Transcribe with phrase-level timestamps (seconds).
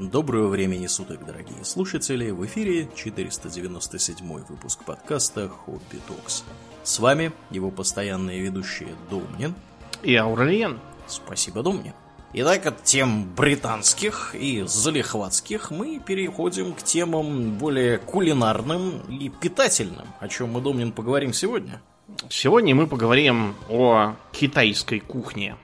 [0.00, 2.30] Доброго времени суток, дорогие слушатели!
[2.30, 6.42] В эфире 497 выпуск подкаста «Хобби Токс».
[6.82, 9.54] С вами его постоянные ведущие Домнин
[10.02, 10.80] и Аурельен.
[11.06, 11.92] Спасибо, Домнин.
[12.32, 20.28] Итак, от тем британских и залихватских мы переходим к темам более кулинарным и питательным, о
[20.28, 21.82] чем мы, Домнин, поговорим сегодня.
[22.30, 25.56] Сегодня мы поговорим о китайской кухне.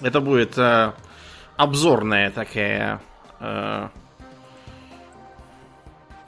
[0.00, 0.94] Это будет э,
[1.58, 3.02] обзорная такая,
[3.44, 3.88] э,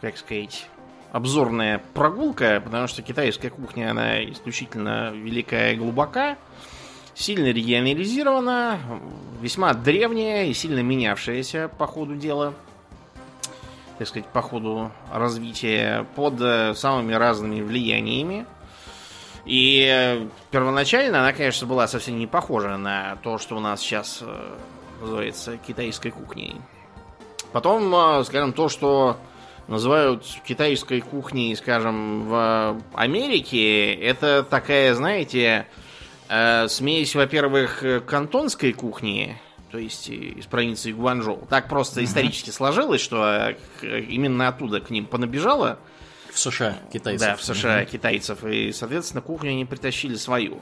[0.00, 0.68] как сказать,
[1.12, 6.36] обзорная прогулка, потому что китайская кухня, она исключительно великая и глубока,
[7.14, 8.78] сильно регионализирована,
[9.40, 12.52] весьма древняя и сильно менявшаяся по ходу дела,
[13.98, 18.46] так сказать, по ходу развития, под э, самыми разными влияниями.
[19.46, 24.58] И первоначально она, конечно, была совсем не похожа на то, что у нас сейчас э,
[25.00, 26.56] называется китайской кухней.
[27.56, 29.16] Потом, э, скажем, то, что
[29.66, 35.66] называют китайской кухней, скажем, в Америке, это такая, знаете,
[36.28, 39.40] смесь, во-первых, кантонской кухни,
[39.70, 41.46] то есть из провинции Гуанчжоу.
[41.48, 45.78] Так просто исторически сложилось, что именно оттуда к ним понабежало
[46.30, 47.26] в США китайцев.
[47.26, 47.90] Да, в США угу.
[47.90, 48.44] китайцев.
[48.44, 50.60] И, соответственно, кухню они притащили свою.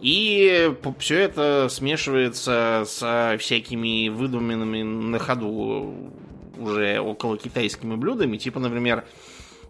[0.00, 6.12] И все это смешивается с всякими выдуманными на ходу
[6.58, 8.36] уже около китайскими блюдами.
[8.36, 9.04] Типа, например,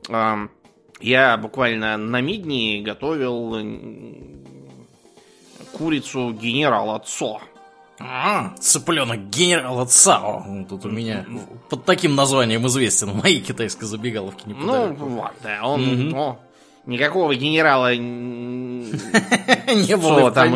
[0.08, 3.56] я буквально на мидни готовил
[5.72, 7.40] курицу генерала Цо.
[7.98, 10.44] А, цыпленок генерала Цао.
[10.46, 11.26] Ну, тут у меня
[11.68, 13.10] под таким названием известен.
[13.14, 16.12] Мои китайской забегаловки не Ну, вот, да, он...
[16.12, 16.38] Угу.
[16.86, 20.54] никакого генерала не было там.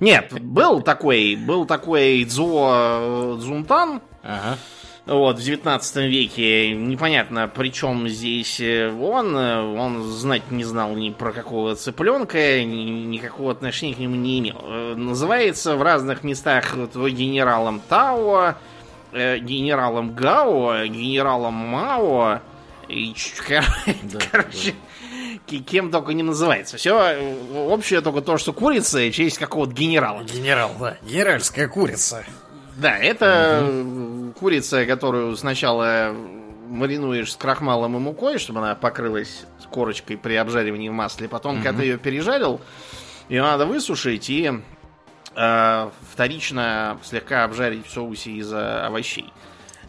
[0.00, 4.02] Нет, был такой, был такой Цзо Цзунтан.
[4.22, 4.58] Ага
[5.04, 6.74] вот, в 19 веке.
[6.74, 9.34] Непонятно, при чем здесь э, он.
[9.34, 14.60] Он знать не знал ни про какого цыпленка, ни, никакого отношения к нему не имел.
[14.62, 18.54] Э, называется в разных местах вот, генералом Тао,
[19.12, 22.40] э, генералом Гао, генералом Мао.
[22.88, 23.14] И,
[24.02, 24.74] да, короче,
[25.50, 25.58] да.
[25.66, 26.76] кем только не называется.
[26.76, 27.16] Все
[27.56, 30.22] общее только то, что курица честь какого-то генерала.
[30.22, 30.96] Генерал, да.
[31.02, 32.24] Генеральская курица.
[32.76, 34.32] Да, это угу.
[34.38, 36.14] курица, которую сначала
[36.68, 41.28] маринуешь с крахмалом и мукой, чтобы она покрылась корочкой при обжаривании в масле.
[41.28, 41.64] Потом, угу.
[41.64, 42.60] когда ее пережарил,
[43.28, 44.52] ее надо высушить и
[45.34, 49.32] э, вторично слегка обжарить в соусе из овощей.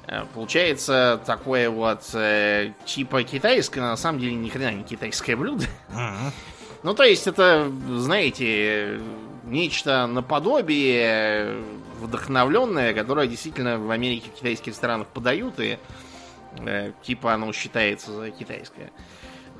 [0.07, 5.65] Э, получается такое вот э, типа китайское, на самом деле ни хрена не китайское блюдо.
[5.95, 6.31] uh
[6.83, 8.99] Ну, то есть это, знаете,
[9.45, 11.55] нечто наподобие
[11.99, 15.77] вдохновленное, которое действительно в Америке в китайских странах подают, и
[16.57, 18.91] э, типа оно считается за китайское.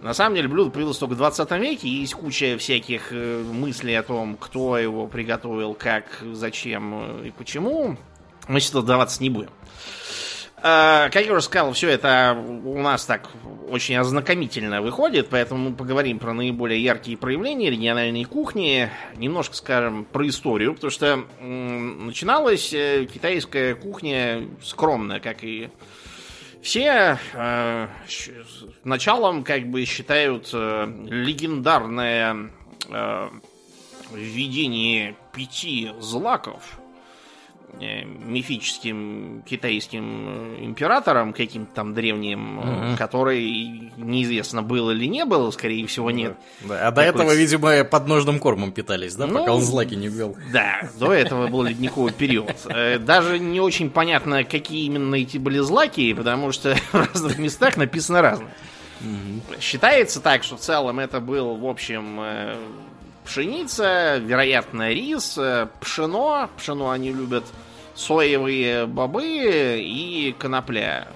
[0.02, 3.96] На самом деле блюдо появилось только в 20 веке, и есть куча всяких э, мыслей
[3.96, 7.98] о том, кто его приготовил, как, зачем э, и почему.
[8.50, 9.52] Мы сейчас вдаваться не будем.
[10.64, 13.30] Как я уже сказал, все это у нас так
[13.70, 20.26] очень ознакомительно выходит, поэтому мы поговорим про наиболее яркие проявления региональной кухни, немножко скажем про
[20.26, 25.70] историю, потому что начиналась э, китайская кухня скромно, как и
[26.62, 27.88] все э,
[28.86, 32.52] началом как бы считают легендарное
[34.12, 36.78] введение пяти злаков.
[36.78, 36.83] Э,
[37.80, 42.98] мифическим китайским э, императором, каким-то там древним, угу.
[42.98, 46.36] который неизвестно был или не был, скорее всего, нет.
[46.62, 50.36] Да, а до этого, видимо, подножным кормом питались, да, ну, пока он злаки не ввел.
[50.52, 52.56] Да, до этого был ледниковый период.
[52.66, 58.22] Даже не очень понятно, какие именно эти были злаки, потому что в разных местах написано
[58.22, 58.54] разное.
[59.02, 59.60] Угу.
[59.60, 62.20] Считается так, что в целом это был, в общем,
[63.26, 65.38] пшеница, вероятно, рис,
[65.80, 66.50] пшено.
[66.58, 67.46] Пшено они любят
[67.96, 71.08] соевые бобы и конопля.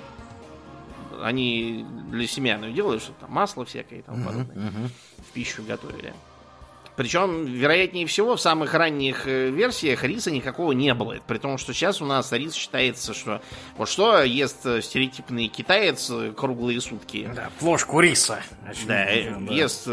[1.22, 4.56] Они для семян делают, что там масло всякое и тому подобное.
[4.56, 4.90] Uh-huh, uh-huh.
[5.30, 6.14] В пищу готовили.
[6.98, 11.18] Причем, вероятнее всего, в самых ранних э, версиях риса никакого не было.
[11.28, 13.40] При том, что сейчас у нас рис считается, что
[13.78, 17.30] вот что ест э, стереотипный китаец э, круглые сутки.
[17.36, 18.42] Да, плошку риса.
[18.88, 19.88] Да, да, ест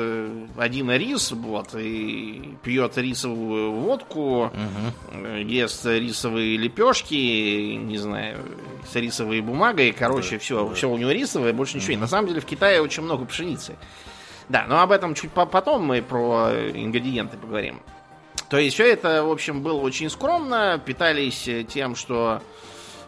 [0.56, 5.26] один рис, вот, и пьет рисовую водку, угу.
[5.26, 8.38] ест рисовые лепешки, не знаю,
[8.90, 9.92] с рисовой бумагой.
[9.92, 10.74] Короче, да, все, да.
[10.74, 11.92] все у него рисовое, больше ничего.
[11.92, 11.98] Угу.
[11.98, 13.76] И на самом деле в Китае очень много пшеницы.
[14.48, 17.80] Да, но об этом чуть потом мы про ингредиенты поговорим.
[18.48, 22.42] То есть все это, в общем, было очень скромно, питались тем, что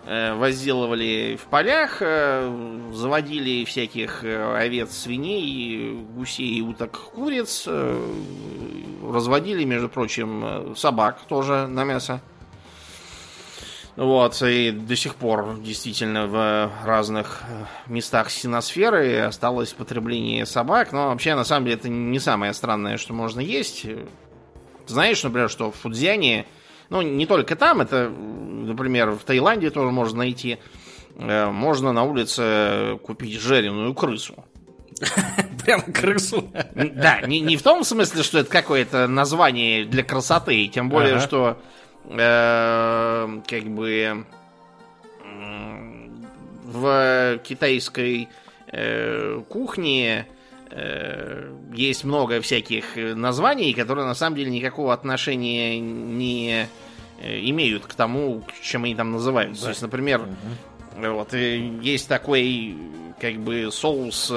[0.06, 8.12] э, возделывали в полях, э, заводили всяких э, овец, свиней, гусей, уток, куриц, э,
[9.04, 12.20] разводили, между прочим, э, собак тоже на мясо.
[13.96, 21.08] Вот, и до сих пор действительно в разных э, местах синосферы осталось потребление собак, но
[21.08, 23.86] вообще на самом деле это не самое странное, что можно есть.
[24.86, 26.44] Знаешь, например, что в Фудзяне,
[26.90, 30.58] ну не только там, это, например, в Таиланде тоже можно найти,
[31.16, 34.44] э, можно на улице купить жареную крысу.
[35.64, 36.50] Прям крысу.
[36.74, 41.20] Да, не, не в том смысле, что это какое-то название для красоты, тем более, Ага.
[41.26, 41.58] что
[42.08, 44.24] э, как бы
[46.66, 48.28] в китайской
[48.68, 50.26] э, кухне
[50.70, 56.66] э, есть много всяких названий, которые на самом деле никакого отношения не
[57.22, 59.64] имеют к тому, чем они там называются.
[59.64, 60.28] То есть, например,
[60.96, 62.76] вот э, есть такой
[63.20, 64.32] как бы соус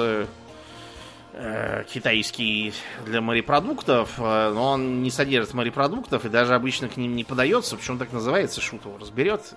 [1.92, 2.72] китайский
[3.04, 7.76] для морепродуктов, э, но он не содержит морепродуктов и даже обычно к ним не подается.
[7.76, 9.54] Почему так называется, шут его разберет.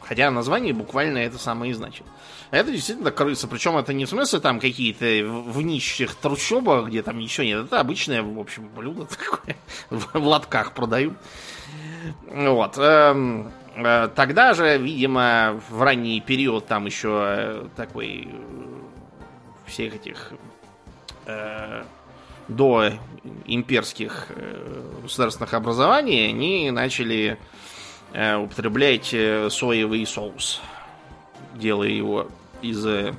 [0.00, 2.06] Хотя название буквально это самое и значит.
[2.52, 3.48] Это действительно крыса.
[3.48, 7.64] Причем это не в смысле там какие-то в нищих трущобах, где там ничего нет.
[7.64, 9.56] Это обычное, в общем, блюдо такое.
[9.90, 11.14] В лотках продают.
[12.30, 12.78] Вот.
[12.78, 18.75] эм, э, Тогда же, видимо, в ранний период там еще э, такой э,
[19.66, 20.32] всех этих
[21.26, 21.84] э,
[22.48, 22.92] до
[23.46, 27.38] имперских э, государственных образований они начали
[28.12, 30.60] э, употреблять э, соевый соус,
[31.54, 32.28] делая его
[32.62, 33.14] из э,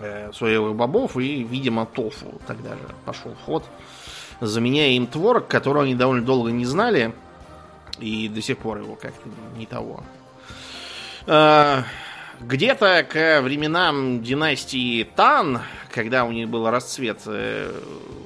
[0.00, 3.64] э, соевых бобов и, видимо, тофу тогда же пошел ход,
[4.40, 7.12] заменяя им творог, которого они довольно долго не знали,
[7.98, 10.02] и до сих пор его как-то не того.
[11.26, 11.82] Э,
[12.40, 17.72] Где-то к временам династии Тан, когда у них был расцвет э,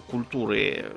[0.08, 0.92] культуры,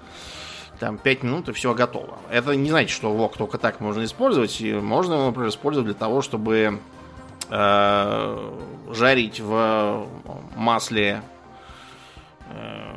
[0.81, 2.19] Там 5 минут и все готово.
[2.31, 4.61] Это не значит, что вок только так можно использовать.
[4.61, 6.81] И Можно его, например, использовать для того, чтобы
[7.49, 8.53] э,
[8.91, 10.09] жарить в
[10.57, 11.23] масле,
[12.51, 12.95] э,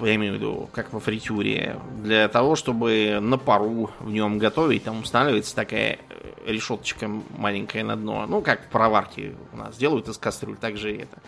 [0.00, 4.84] я имею в виду, как во фритюре, для того, чтобы на пару в нем готовить,
[4.84, 8.26] там устанавливается такая э, решеточка маленькая на дно.
[8.26, 11.18] Ну, как в пароварке у нас делают из кастрюль, так же и это.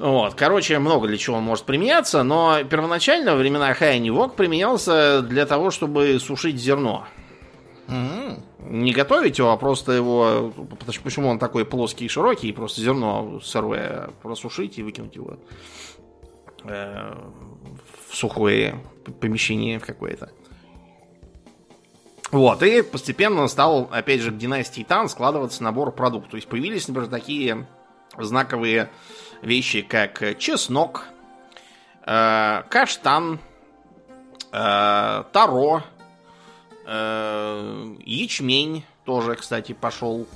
[0.00, 5.20] Вот, короче, много для чего он может применяться, но первоначально во времена Хайни Вок применялся
[5.20, 7.04] для того, чтобы сушить зерно.
[7.86, 10.54] М, Не готовить его, а просто его...
[11.04, 12.50] Почему он такой плоский и широкий?
[12.52, 15.36] Просто зерно сырое просушить и выкинуть его
[16.64, 17.14] э,
[18.08, 18.82] в сухое
[19.20, 20.30] помещение в какое-то.
[22.30, 26.30] Вот, и постепенно стал, опять же, к династии Тан складываться набор продуктов.
[26.30, 27.66] То есть появились, например, такие
[28.16, 28.88] знаковые
[29.42, 31.04] вещи, как чеснок,
[32.06, 33.40] э, каштан,
[34.52, 35.82] э, таро,
[36.86, 40.26] э, ячмень тоже, кстати, пошел,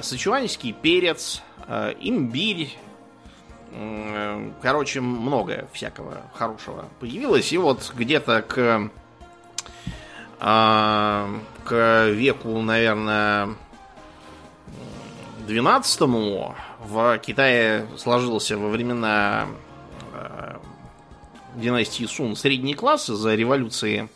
[0.00, 2.76] сычуанский перец, э, имбирь,
[4.60, 7.52] Короче, много всякого хорошего появилось.
[7.52, 8.90] И вот где-то к,
[10.40, 11.30] а,
[11.64, 13.54] к веку, наверное,
[15.46, 16.02] 12
[16.84, 19.46] в Китае сложился во времена
[20.12, 20.56] э,
[21.56, 24.08] династии Сун средний класс из-за революции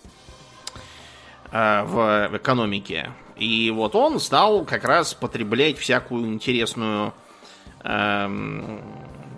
[1.52, 3.12] э, в экономике.
[3.36, 7.14] И вот он стал как раз потреблять всякую интересную
[7.84, 8.78] э,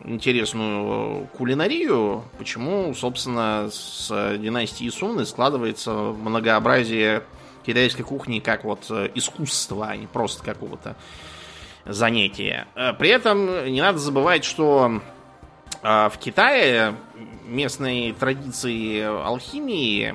[0.05, 4.09] интересную кулинарию, почему, собственно, с
[4.39, 7.25] династии Сун складывается многообразие
[7.67, 10.97] китайской кухни как вот искусства, а не просто какого-то
[11.85, 12.67] занятие.
[12.75, 15.01] Э, при этом не надо забывать, что
[15.83, 16.95] э, в Китае
[17.47, 20.15] местные традиции алхимии,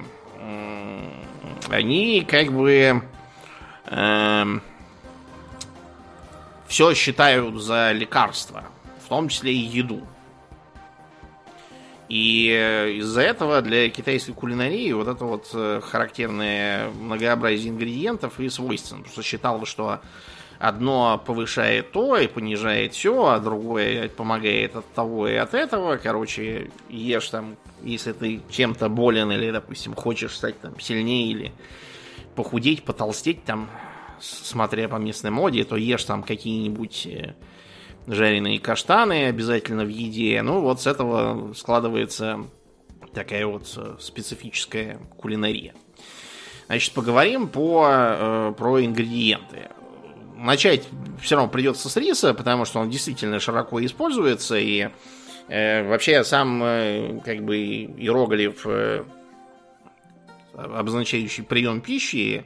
[1.70, 3.02] они как бы
[3.88, 4.62] эм,
[6.68, 8.66] все считают за лекарство,
[9.04, 10.06] в том числе и еду.
[12.10, 19.00] И э, из-за этого для китайской кулинарии вот это вот характерное многообразие ингредиентов и свойственно.
[19.00, 20.02] Потому что считал, что
[20.64, 25.98] одно повышает то и понижает все, а другое помогает от того и от этого.
[25.98, 31.52] Короче, ешь там, если ты чем-то болен или, допустим, хочешь стать там сильнее или
[32.36, 33.70] похудеть, потолстеть там,
[34.22, 37.36] смотря по местной моде, то ешь там какие-нибудь э,
[38.08, 40.42] жареные каштаны обязательно в еде.
[40.44, 42.40] Ну, вот с этого складывается
[43.14, 45.74] такая вот э, специфическая кулинария.
[46.68, 49.68] Значит, поговорим по, э, про ингредиенты
[50.36, 50.88] начать
[51.22, 54.90] все равно придется с риса, потому что он действительно широко используется, и
[55.48, 59.04] э, вообще сам э, как бы иероглиф, э,
[60.54, 62.46] обозначающий прием пищи,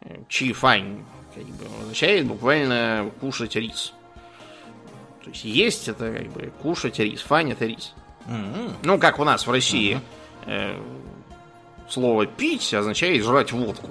[0.00, 1.04] э, чи фань,
[1.34, 3.92] как бы, означает буквально кушать рис.
[5.24, 7.94] То есть есть это как бы кушать рис, фань это рис.
[8.26, 8.72] Mm-hmm.
[8.82, 10.00] Ну, как у нас в России
[10.46, 10.76] mm-hmm.
[10.76, 10.80] э,
[11.88, 13.90] слово пить означает жрать водку.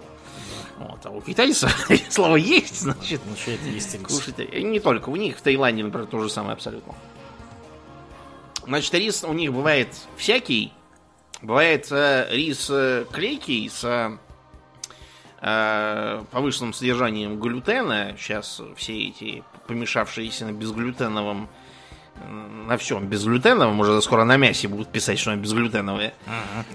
[0.77, 1.73] Вот, а у китайцев
[2.09, 4.37] слово есть, значит, значит есть кушать.
[4.53, 6.93] Не только у них, в Таиланде, например, то же самое абсолютно.
[8.65, 10.73] Значит, рис у них бывает всякий.
[11.41, 14.17] Бывает э, рис э, клейкий с
[15.41, 18.15] э, повышенным содержанием глютена.
[18.17, 21.47] Сейчас все эти помешавшиеся на безглютеновом
[22.67, 26.13] на всем безглютеновом, уже скоро на мясе будут писать, что оно безглютеновое.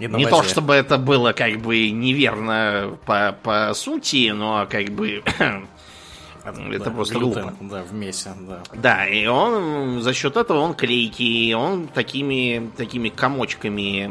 [0.01, 5.23] Угу, не то, чтобы это было как бы неверно по, по сути, но как бы
[6.45, 7.55] это да, просто глютен, глупо.
[7.61, 8.63] Да, в мясе, да.
[8.75, 14.11] Да, и он за счет этого он клейкий, он такими, такими комочками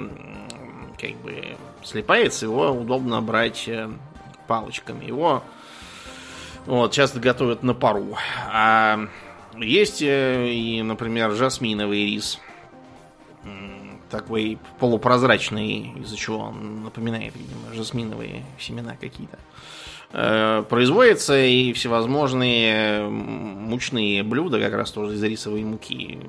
[1.00, 3.90] как бы слипается, его удобно брать э,
[4.48, 5.06] палочками.
[5.06, 5.44] Его
[6.66, 8.18] вот, часто готовят на пару.
[8.52, 9.08] А
[9.62, 12.40] есть э, и, например, жасминовый рис.
[14.10, 19.38] Такой полупрозрачный, из-за чего он напоминает, видимо, жасминовые семена какие-то.
[20.12, 26.20] Э, производятся и всевозможные мучные блюда, как раз тоже из рисовой муки.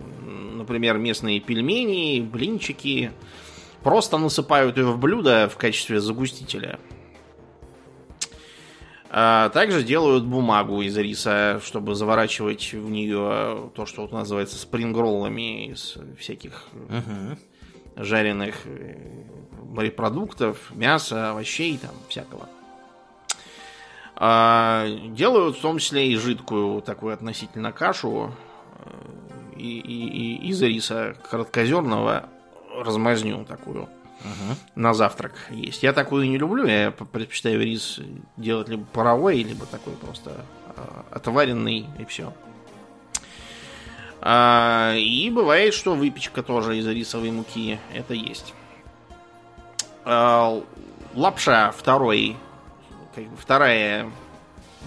[0.54, 3.12] Например, местные пельмени, блинчики.
[3.82, 6.78] Просто насыпают ее в блюдо в качестве загустителя.
[9.12, 15.67] А также делают бумагу из риса, чтобы заворачивать в нее то, что вот называется спрингроллами
[15.67, 17.37] из всяких uh-huh.
[17.97, 18.97] жареных э,
[19.64, 22.49] морепродуктов, мяса, овощей, там всякого.
[24.14, 28.33] А, делают в том числе и жидкую такую относительно кашу
[28.79, 30.07] э, и, и,
[30.45, 32.29] и из риса короткозерного
[32.76, 33.88] размазню такую
[34.20, 34.56] Угу.
[34.74, 35.82] На завтрак есть.
[35.82, 38.00] Я такую не люблю, я предпочитаю рис
[38.36, 40.44] делать либо паровой, либо такой просто
[40.76, 42.32] а, отваренный и все.
[44.20, 47.78] А, и бывает, что выпечка тоже из рисовой муки.
[47.94, 48.52] Это есть.
[50.04, 50.62] А,
[51.14, 52.36] лапша второй,
[53.14, 54.10] как бы вторая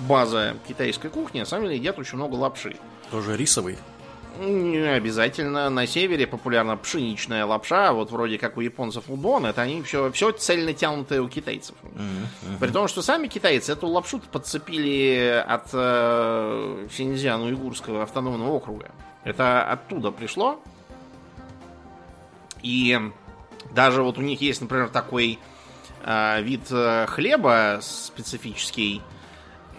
[0.07, 1.39] база китайской кухни.
[1.39, 2.75] На самом деле едят очень много лапши.
[3.09, 3.77] Тоже рисовый?
[4.39, 5.69] Не обязательно.
[5.69, 10.31] На севере популярна пшеничная лапша, вот вроде как у японцев удон, это они все, все
[10.31, 11.75] цельно тянутые у китайцев.
[11.83, 12.59] Mm-hmm.
[12.59, 18.91] При том, что сами китайцы эту лапшу подцепили от э, Синьцзян-Уйгурского автономного округа.
[19.23, 20.59] Это оттуда пришло.
[22.63, 22.99] И
[23.71, 25.39] даже вот у них есть, например, такой
[26.03, 29.01] э, вид э, хлеба специфический,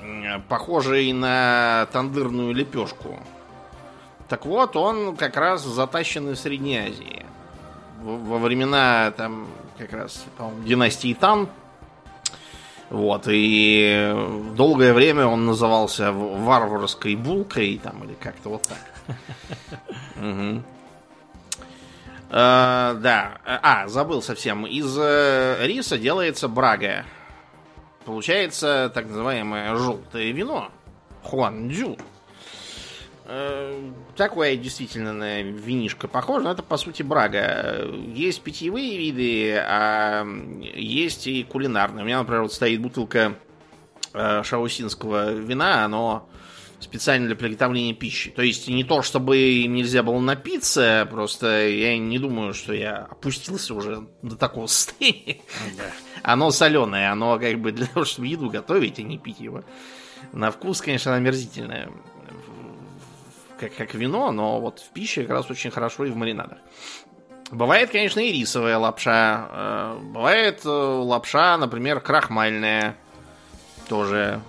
[0.01, 3.21] э, похожий на тандырную лепешку.
[4.35, 7.25] Так вот, он как раз затащен из Средней Азии.
[8.03, 9.47] Во времена, там,
[9.79, 11.49] как раз, по-моему, династии Тан.
[12.91, 14.13] Вот, и
[14.57, 18.79] долгое время он назывался варварской булкой, там, или как-то вот так.
[22.31, 23.39] Э, да.
[23.45, 24.67] А, забыл совсем.
[24.67, 27.05] Из э, риса делается брага.
[28.05, 30.73] Получается так называемое желтое вино.
[31.23, 31.97] Хуанджу.
[33.27, 37.87] Э, такое действительно на винишко похоже, но это по сути брага.
[38.15, 40.27] Есть питьевые виды, а
[40.75, 42.03] есть и кулинарные.
[42.03, 43.35] У меня, например, вот стоит бутылка
[44.13, 46.29] э, шаусинского вина, оно
[46.81, 48.31] специально для приготовления пищи.
[48.31, 53.07] То есть не то, чтобы им нельзя было напиться, просто я не думаю, что я
[53.11, 55.39] опустился уже до такого состояния.
[55.79, 55.85] Да.
[56.23, 59.65] Оно соленое, оно как бы для того, чтобы еду готовить, а не пить его.
[60.33, 61.91] На вкус, конечно, омерзительное
[63.69, 66.59] как, как вино, но вот в пище как раз очень хорошо и в маринадах.
[67.51, 69.49] Бывает, конечно, и рисовая лапша.
[69.51, 72.97] Э, бывает э, лапша, например, крахмальная.
[73.89, 74.41] Тоже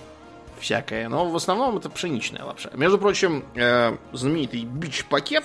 [0.59, 1.09] всякая.
[1.09, 2.71] Но в основном это пшеничная лапша.
[2.73, 5.43] Между прочим, э, знаменитый бич-пакет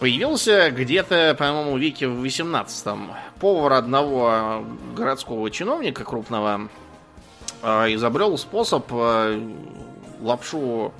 [0.00, 3.12] появился где-то, по-моему, веке в 18-м.
[3.38, 4.64] Повар одного
[4.96, 6.68] городского чиновника крупного
[7.62, 8.90] изобрел способ
[10.20, 10.92] лапшу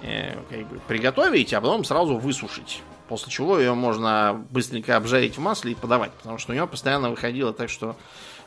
[0.00, 2.82] как бы приготовить, а потом сразу высушить.
[3.08, 6.12] После чего ее можно быстренько обжарить в масле и подавать.
[6.12, 7.96] Потому что у него постоянно выходило так, что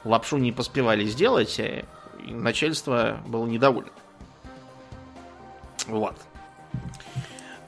[0.03, 1.83] лапшу не поспевали сделать, и
[2.27, 3.91] начальство было недовольно.
[5.87, 6.15] Вот.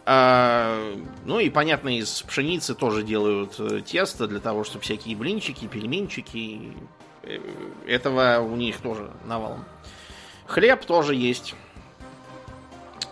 [0.06, 5.66] А, ну и понятно, из пшеницы тоже делают э, тесто для того, чтобы всякие блинчики,
[5.66, 6.74] пельменчики.
[7.24, 7.40] Э,
[7.88, 9.66] этого у них тоже навалом.
[10.46, 11.56] Хлеб тоже есть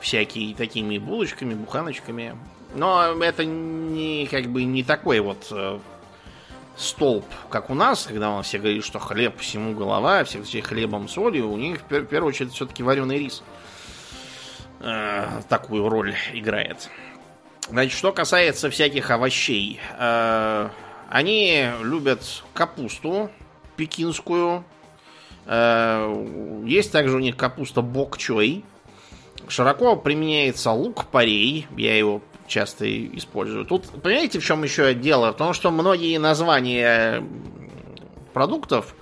[0.03, 2.37] всякие такими булочками, буханочками.
[2.75, 5.79] Но это не как бы не такой вот э,
[6.75, 10.61] столб, как у нас, когда у нас все говорят, что хлеб всему голова, все, все
[10.61, 13.43] хлебом солью, у них в первую очередь все-таки вареный рис
[14.81, 16.89] э, такую роль играет.
[17.69, 20.69] Значит, что касается всяких овощей, э,
[21.09, 23.31] они любят капусту
[23.77, 24.65] пекинскую.
[25.45, 28.65] Э, есть также у них капуста бокчой.
[29.47, 31.67] Широко применяется лук-порей.
[31.77, 32.85] Я его часто
[33.17, 33.65] использую.
[33.65, 35.31] Тут, понимаете, в чем еще дело?
[35.31, 37.23] В том, что многие названия
[38.33, 38.95] продуктов,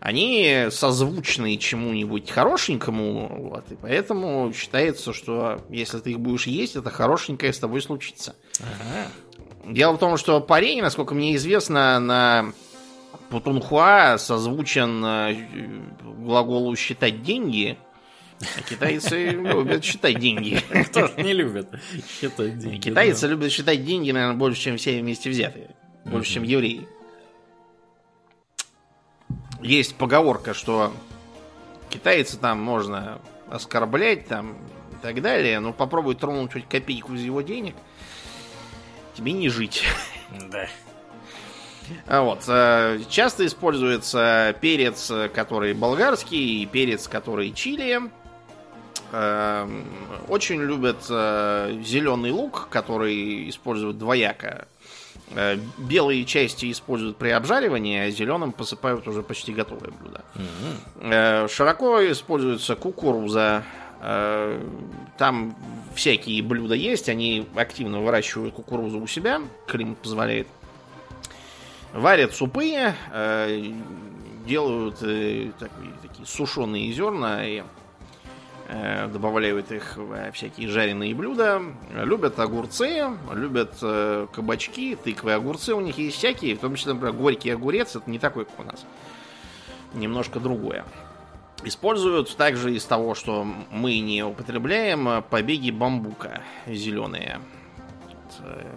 [0.00, 6.90] они созвучны чему-нибудь хорошенькому, вот, и поэтому считается, что если ты их будешь есть, это
[6.90, 8.36] хорошенькое с тобой случится.
[8.60, 9.08] Ага.
[9.72, 12.52] Дело в том, что парень, насколько мне известно, на
[13.30, 15.36] Путунхуа созвучен э,
[16.02, 17.78] глаголу считать деньги,
[18.68, 20.60] китайцы любят считать деньги.
[20.86, 21.68] Кто не любит
[22.20, 22.80] считать деньги.
[22.80, 25.74] Китайцы любят считать деньги, наверное, больше, чем все вместе взятые.
[26.04, 26.88] Больше, чем евреи.
[29.60, 30.92] Есть поговорка, что
[31.88, 34.52] китайцы там можно оскорблять там
[34.92, 37.74] и так далее, но попробуй тронуть хоть копейку из его денег,
[39.14, 39.84] тебе не жить.
[40.50, 40.66] Да.
[42.06, 42.44] А вот.
[42.48, 48.10] Э, часто используется перец, который болгарский, и перец, который чили.
[49.16, 49.84] Эм,
[50.26, 54.66] очень любят э, зеленый лук, который используют двояко.
[55.36, 60.24] Э, белые части используют при обжаривании, а зеленым посыпают уже почти готовое блюдо.
[60.34, 61.48] Mm-hmm.
[61.48, 63.62] Широко используется кукуруза.
[65.16, 65.56] Там
[65.94, 70.48] всякие блюда есть, они активно выращивают кукурузу у себя, климат позволяет.
[71.94, 72.92] Варят супы,
[74.46, 77.83] делают такие сушеные зерна и Э,
[78.68, 81.62] добавляют их в всякие жареные блюда.
[81.92, 87.14] Любят огурцы, любят э, кабачки, тыквы, огурцы у них есть всякие, в том числе, например,
[87.14, 88.86] горький огурец, это не такой, как у нас.
[89.92, 90.84] Немножко другое.
[91.62, 97.40] Используют также из того, что мы не употребляем, побеги бамбука зеленые.
[98.40, 98.76] Э,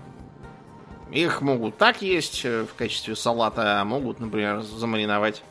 [1.12, 5.44] их могут так есть в качестве салата, могут, например, замариновать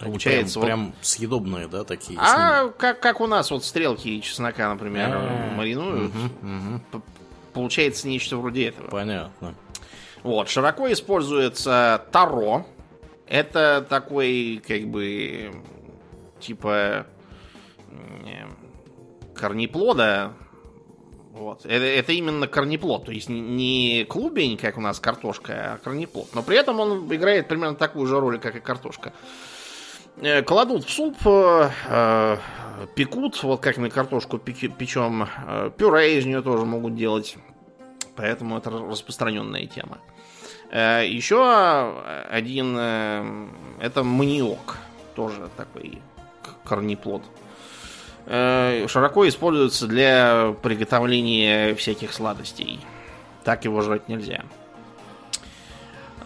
[0.00, 2.18] Получается, прям, прям съедобные, да, такие?
[2.20, 5.54] А как, как у нас вот стрелки чеснока, например, А-а-а.
[5.54, 6.12] маринуют.
[6.14, 7.02] Угу, угу.
[7.52, 8.88] Получается нечто вроде этого.
[8.88, 9.54] Понятно.
[10.22, 12.66] Вот, широко используется таро.
[13.26, 15.52] Это такой, как бы,
[16.40, 17.06] типа
[19.34, 20.34] корнеплода.
[21.32, 21.64] Вот.
[21.64, 23.06] Это, это именно корнеплод.
[23.06, 26.28] То есть не клубень, как у нас картошка, а корнеплод.
[26.34, 29.12] Но при этом он играет примерно такую же роль, как и картошка.
[30.20, 32.36] Э, кладут в суп, э, э,
[32.94, 35.28] пекут, вот как мы картошку печем,
[35.78, 37.36] пюре из нее тоже могут делать.
[38.14, 39.98] Поэтому это распространенная тема.
[40.70, 41.42] Еще
[42.30, 44.78] один, это маниок,
[45.14, 46.00] тоже такой
[46.64, 47.22] корнеплод.
[48.26, 52.80] Широко используется для приготовления всяких сладостей.
[53.44, 54.44] Так его жрать нельзя.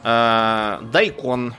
[0.03, 1.55] Дайкон.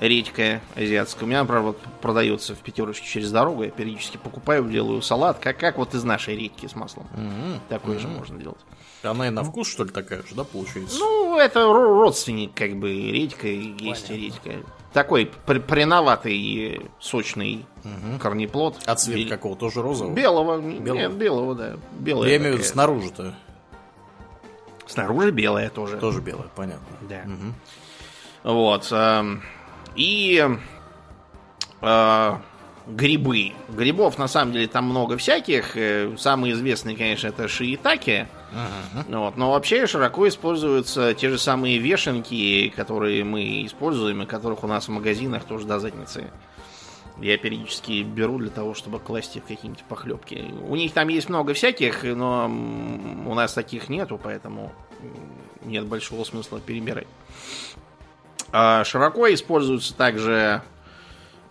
[0.00, 1.24] Редька азиатская.
[1.24, 3.64] У меня, правда, продается в пятерочке через дорогу.
[3.64, 5.38] Я периодически покупаю, делаю салат.
[5.40, 7.08] Как, как вот из нашей редьки с маслом.
[7.16, 7.60] М-м.
[7.68, 8.00] Такое М-м.
[8.02, 8.60] же можно делать.
[9.02, 10.98] Она и на вкус, что ли, такая же, да, получается?
[11.00, 14.52] Ну, это ро- родственник, как бы, редька и есть редька.
[14.92, 17.66] Такой пр- пряноватый, сочный
[18.20, 18.76] корнеплод.
[18.86, 19.56] а цвет Бел- какого?
[19.56, 20.14] Тоже розового?
[20.14, 20.60] Белого.
[20.60, 20.98] Белого?
[20.98, 21.76] Нет, белого, да.
[21.98, 23.34] Белая Я имею в виду снаружи-то.
[24.86, 25.98] Снаружи белая тоже.
[25.98, 26.86] Тоже белое, понятно.
[27.02, 27.22] Да.
[27.26, 27.54] Мгм.
[28.44, 28.90] Вот.
[29.98, 30.48] И
[31.80, 32.36] э,
[32.86, 33.52] грибы.
[33.68, 35.76] Грибов на самом деле там много всяких.
[35.76, 38.28] Э, Самый известный, конечно, это шиитаки.
[39.08, 39.36] Вот.
[39.36, 44.86] Но вообще широко используются те же самые вешенки, которые мы используем, и которых у нас
[44.86, 46.30] в магазинах тоже до задницы.
[47.20, 50.54] Я периодически беру для того, чтобы класть их в какие-нибудь похлебки.
[50.68, 54.72] У них там есть много всяких, но у нас таких нету, поэтому
[55.64, 57.08] нет большого смысла перебирать.
[58.52, 60.62] А, Широко используются также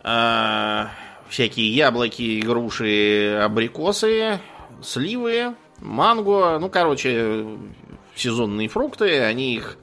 [0.03, 0.89] а,
[1.29, 4.39] всякие яблоки, груши, абрикосы,
[4.81, 6.57] сливы, манго.
[6.59, 7.45] Ну, короче,
[8.15, 9.19] сезонные фрукты.
[9.19, 9.77] Они их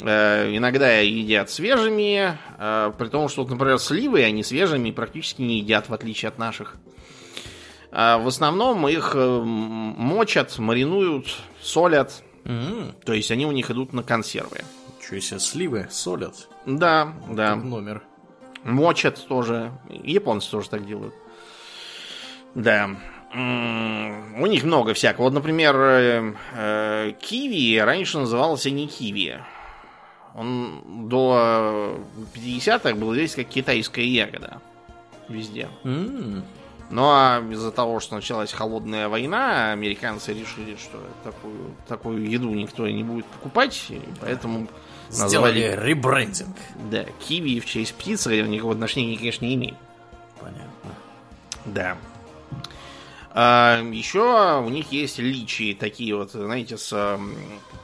[0.00, 5.88] э, иногда едят свежими, э, при том, что, например, сливы они свежими практически не едят,
[5.88, 6.76] в отличие от наших.
[7.92, 11.26] А в основном их э, мочат, маринуют,
[11.60, 12.22] солят.
[12.44, 14.58] М, То есть они у них идут на консервы.
[14.58, 14.79] Ничего
[15.18, 16.48] себе, сливы солят.
[16.66, 17.54] Да, да.
[17.54, 18.02] Как Номер.
[18.62, 19.72] Мочат тоже.
[19.88, 21.14] Японцы тоже так делают.
[22.54, 22.90] Да.
[23.32, 25.24] У них много всякого.
[25.24, 29.38] Вот, например, э, э, киви раньше назывался не киви.
[30.34, 32.00] Он до
[32.34, 34.60] 50-х был здесь как китайская ягода.
[35.28, 35.68] Везде.
[35.84, 42.88] Ну а из-за того, что началась холодная война, американцы решили, что такую, такую еду никто
[42.88, 44.66] не будет покупать, и поэтому
[45.10, 46.56] Сделали назвали ребрендинг.
[46.90, 49.74] да, киви в честь птицы, хотя никакого отношения, конечно, не имеет.
[50.40, 50.94] Понятно.
[51.66, 51.96] Да.
[53.32, 57.18] А, еще у них есть личи такие вот, знаете, с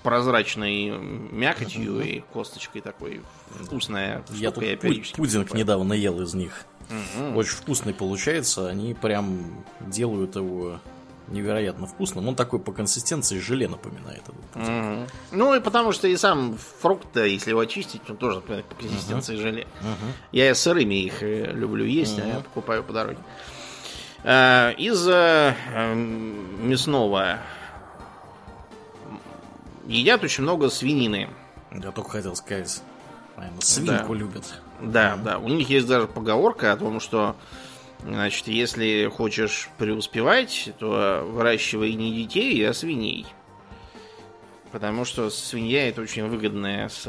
[0.03, 3.21] прозрачной мякотью и косточкой такой.
[3.65, 5.65] Вкусная Я тут периодически пудинг покупаю.
[5.65, 6.65] недавно ел из них.
[6.89, 7.37] Мгм.
[7.37, 8.69] Очень вкусный получается.
[8.69, 10.81] Они прям делают его
[11.29, 12.29] невероятно вкусным.
[12.29, 14.23] Он такой по консистенции желе напоминает.
[14.23, 14.35] этот.
[14.55, 15.07] Мгм.
[15.33, 19.37] Ну и потому что и сам фрукт, если его очистить, он тоже например, по консистенции
[19.37, 19.67] желе.
[19.81, 20.13] Мгм.
[20.33, 23.19] Я и сырыми их э, люблю есть, а я покупаю по дороге.
[24.25, 27.39] А, Из э, эм, мясного
[29.87, 31.29] едят очень много свинины.
[31.73, 32.83] Я только хотел сказать.
[33.37, 34.45] Наверное, свинку любят.
[34.81, 35.39] Да, да.
[35.39, 37.37] У них есть даже поговорка о том, что
[38.07, 43.27] значит, если хочешь преуспевать, то выращивай не детей, а свиней.
[44.73, 47.03] Потому что свинья это очень выгодная с,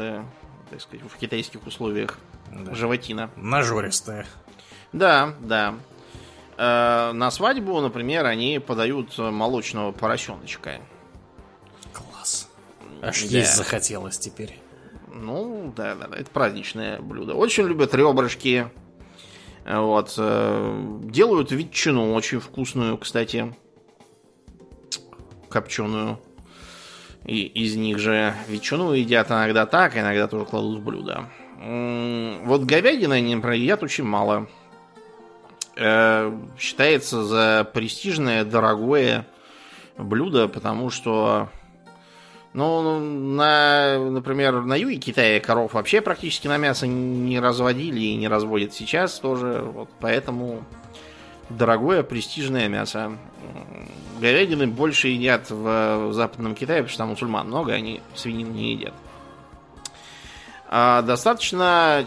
[0.69, 2.17] так сказать, в китайских условиях
[2.51, 2.73] Да.
[2.75, 3.29] животина.
[3.35, 4.25] Нажористая.
[4.93, 5.75] Да, да.
[6.57, 10.79] Э, на свадьбу, например, они подают молочного поросеночка.
[11.93, 12.49] Класс.
[13.01, 13.37] Аж Да.
[13.39, 14.59] есть захотелось теперь.
[15.13, 17.33] Ну, да, да, да, это праздничное блюдо.
[17.33, 18.69] Очень любят ребрышки.
[19.67, 20.13] Вот.
[20.17, 23.53] э, Делают ветчину очень вкусную, кстати.
[25.49, 26.19] Копченую.
[27.25, 31.25] И из них же ветчину едят иногда так, иногда тоже кладут в блюдо.
[31.59, 34.47] Вот говядины они, например, едят очень мало.
[35.75, 39.27] Э, Считается за престижное, дорогое
[39.97, 41.49] блюдо, потому что
[42.53, 48.27] ну, на, например, на юге Китая коров вообще практически на мясо не разводили и не
[48.27, 49.61] разводят сейчас тоже.
[49.61, 50.63] Вот поэтому
[51.49, 53.11] дорогое, престижное мясо.
[54.19, 58.93] Говядины больше едят в Западном Китае, потому что там мусульман много, они свинину не едят.
[60.69, 62.05] А достаточно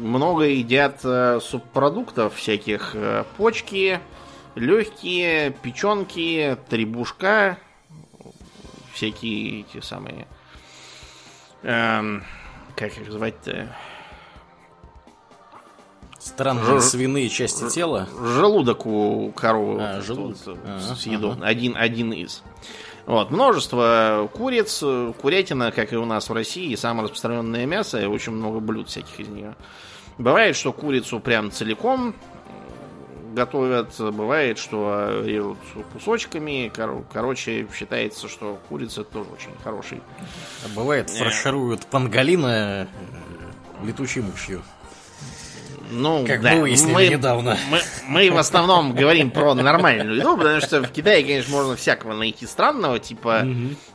[0.00, 2.90] много едят э, субпродуктов всяких.
[2.94, 4.00] э, Почки,
[4.54, 7.56] легкие, печенки, требушка,
[8.92, 10.26] всякие эти самые...
[11.62, 12.24] эм,
[12.76, 13.74] как их звать-то?
[16.18, 18.08] Странные Ж- свиные части тела.
[18.20, 19.82] Желудок у коровы.
[19.82, 20.38] А, вот желудок.
[20.46, 21.46] вот, Ага, съедобный.
[21.48, 22.42] Один, один из.
[23.06, 24.78] Вот, множество куриц,
[25.20, 29.18] курятина, как и у нас в России, самое распространенное мясо, и очень много блюд всяких
[29.18, 29.56] из нее.
[30.18, 32.14] Бывает, что курицу прям целиком
[33.32, 35.58] готовят, бывает, что режут
[35.92, 36.70] кусочками.
[36.74, 40.00] Кор- Короче, считается, что курица тоже очень хороший.
[40.64, 42.86] А Бывает, фаршируют панголина
[43.82, 44.62] э, летучей мышью.
[45.90, 47.56] Ну, Как да, мы выяснили недавно.
[47.70, 52.14] Мы, мы в основном говорим про нормальную еду, потому что в Китае, конечно, можно всякого
[52.14, 53.46] найти странного, типа,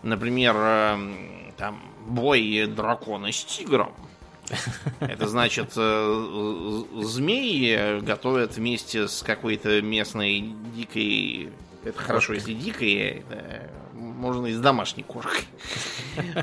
[0.03, 3.93] например, эм, там, бой дракона с тигром.
[4.99, 11.51] Это значит, э, змеи готовят вместе с какой-то местной дикой...
[11.83, 13.23] Это хорошо, если дикой,
[13.93, 15.45] можно и с домашней кошкой.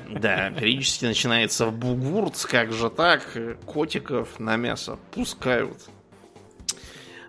[0.08, 3.22] Да, периодически начинается в бугурц, как же так,
[3.66, 5.78] котиков на мясо пускают.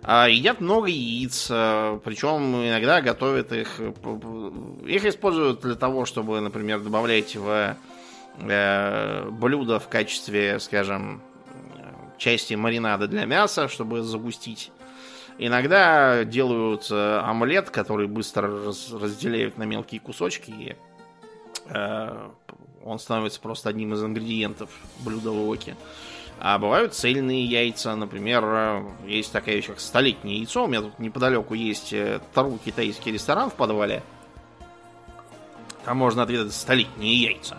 [0.08, 3.80] А едят много яиц, э, причем иногда готовят их...
[3.80, 7.76] Их используют для того, чтобы, например, добавлять в
[8.38, 11.22] э, блюдо в качестве, скажем,
[12.18, 14.70] части маринада для мяса, чтобы загустить.
[15.38, 20.76] Иногда делают э, омлет, который быстро раз, разделяют на мелкие кусочки, и
[21.68, 22.28] э,
[22.82, 24.70] он становится просто одним из ингредиентов
[25.00, 25.76] блюда в оке.
[26.38, 30.64] А бывают цельные яйца, например, э, есть такая вещь, как столетнее яйцо.
[30.64, 34.02] У меня тут неподалеку есть э, тару китайский ресторан в подвале.
[35.84, 37.58] Там можно ответить столетние яйца.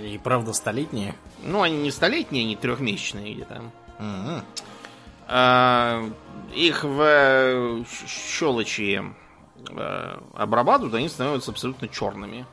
[0.00, 1.14] И правда столетние?
[1.42, 3.62] Ну, они не столетние, они трехмесячные где-то.
[3.98, 4.42] Угу.
[5.28, 6.10] А,
[6.54, 9.02] их в э, щелочи
[10.34, 12.46] обрабатывают, они становятся абсолютно черными.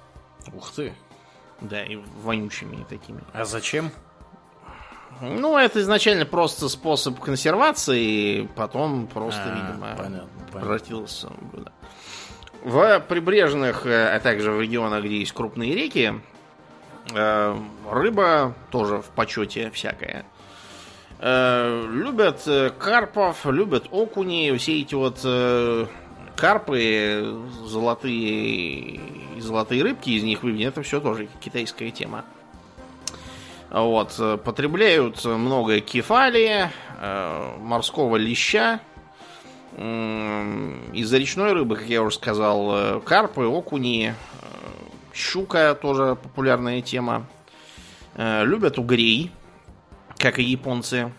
[0.54, 0.94] Ух ты.
[1.60, 3.22] Да, и вонючими такими.
[3.34, 3.92] А зачем?
[5.20, 11.72] Ну, это изначально просто способ консервации, потом просто, а, видимо, понятно, превратился да.
[12.64, 16.31] в прибрежных, э, а также в регионах, где есть крупные реки, э,
[17.14, 20.26] рыба тоже в почете всякая.
[21.20, 22.48] Э, любят
[22.80, 25.20] карпов, любят окуни, все эти вот
[26.36, 29.00] карпы, золотые
[29.42, 32.24] золотые рыбки из них выведены, это все тоже китайская тема.
[33.70, 36.70] Вот, э, потребляют много кефали,
[37.00, 38.82] э, морского леща,
[39.78, 44.14] из речной рыбы, как я уже сказал, э, карпы, окуни,
[45.14, 47.28] щука тоже популярная тема.
[48.16, 49.32] Любят угрей,
[50.18, 51.12] как и японцы.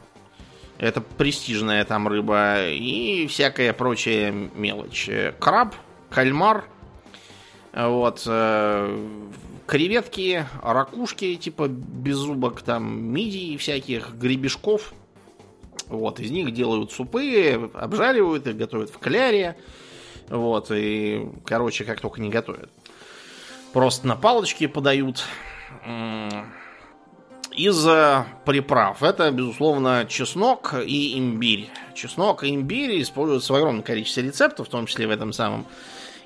[0.79, 5.09] Это престижная там рыба и всякая прочая мелочь.
[5.39, 5.75] Краб,
[6.11, 6.65] кальмар.
[7.73, 8.21] Вот
[9.67, 14.93] креветки, ракушки, типа беззубок, там, мидий всяких, гребешков.
[15.89, 19.57] Вот, из них делают супы, обжаривают их, готовят в кляре.
[20.29, 22.71] Вот, и, короче, как только не готовят.
[23.73, 25.25] Просто на палочке подают.
[27.53, 27.87] Из
[28.45, 31.69] приправ это, безусловно, чеснок и имбирь.
[31.95, 35.67] Чеснок и имбирь используются в огромном количестве рецептов, в том числе в этом самом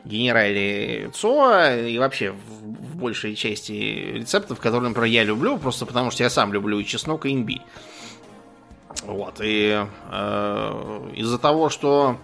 [0.04, 6.22] генерале ЦОА и вообще в, большей части рецептов, которые, например, я люблю, просто потому что
[6.22, 7.62] я сам люблю и чеснок, и имбирь.
[9.02, 12.16] Вот, и э, из-за того, что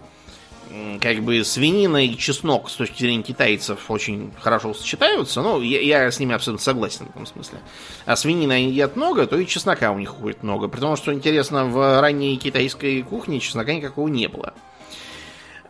[1.01, 5.43] как бы свинина и чеснок с точки зрения китайцев очень хорошо сочетаются.
[5.43, 7.59] Ну, я, я с ними абсолютно согласен в этом смысле.
[8.07, 10.69] А свинина они едят много, то и чеснока у них уходит много.
[10.69, 14.55] При том, что интересно, в ранней китайской кухне чеснока никакого не было.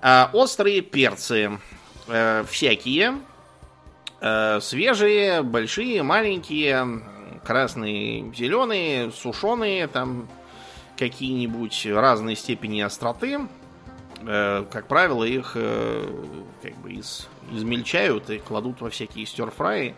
[0.01, 1.59] А острые перцы
[2.09, 3.19] э, всякие.
[4.21, 7.03] Э, свежие, большие, маленькие,
[7.45, 10.29] красные, зеленые, сушеные, там
[10.97, 13.41] какие-нибудь разной степени остроты.
[14.25, 16.07] Э, как правило, их э,
[16.63, 19.95] как бы из, измельчают и кладут во всякие стерфраи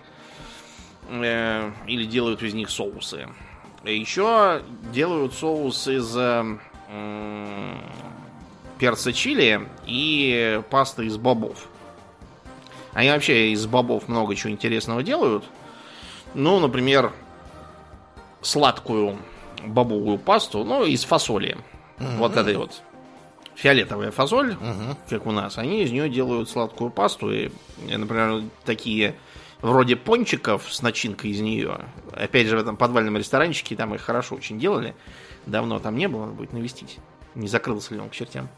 [1.09, 3.29] э, или делают из них соусы.
[3.85, 6.17] Еще делают соус из
[8.79, 11.69] перца чили и пасты из бобов.
[12.95, 15.45] Они вообще из бобов много чего интересного делают.
[16.33, 17.13] Ну, например,
[18.41, 19.19] сладкую
[19.67, 21.59] бобовую пасту, ну, из фасоли.
[21.99, 22.17] Mm-hmm.
[22.17, 22.83] Вот этой вот
[23.55, 24.97] фиолетовая фасоль, mm-hmm.
[25.09, 27.33] как у нас, они из нее делают сладкую пасту.
[27.33, 27.51] И,
[27.87, 29.15] например, такие
[29.61, 31.79] вроде пончиков с начинкой из нее.
[32.13, 34.95] Опять же, в этом подвальном ресторанчике там их хорошо очень делали.
[35.47, 36.99] Давно там не было, надо будет навестить.
[37.35, 38.49] Не закрылся ли он к чертям.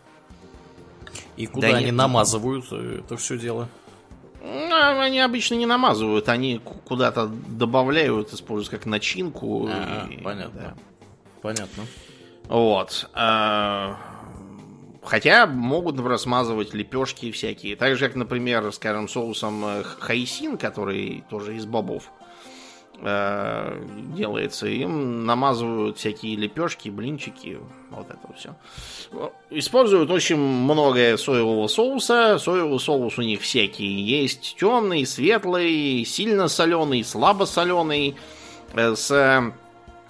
[1.36, 3.68] И куда да они нет, намазывают это все дело?
[4.42, 9.68] Ну, они обычно не намазывают, они куда-то добавляют, используют как начинку.
[9.68, 10.60] А, и, понятно.
[10.60, 10.74] Да.
[11.42, 11.84] Понятно.
[12.48, 13.10] Вот.
[13.12, 13.98] А,
[15.06, 17.76] хотя могут, например, смазывать лепешки всякие.
[17.76, 22.10] Так же, как, например, скажем, соусом э, хайсин, который тоже из бобов
[23.00, 24.66] э, делается.
[24.66, 27.58] Им намазывают всякие лепешки, блинчики,
[27.90, 28.56] вот это все.
[29.50, 32.38] Используют очень много соевого соуса.
[32.38, 34.56] Соевый соус у них всякие есть.
[34.58, 38.16] Темный, светлый, сильно соленый, слабо соленый,
[38.74, 39.52] э, с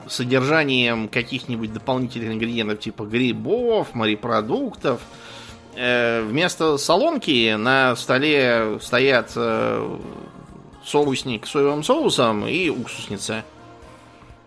[0.09, 5.01] содержанием каких-нибудь дополнительных ингредиентов типа грибов, морепродуктов.
[5.75, 9.99] Э, вместо солонки на столе стоят э,
[10.85, 13.45] соусник с соевым соусом и уксусница.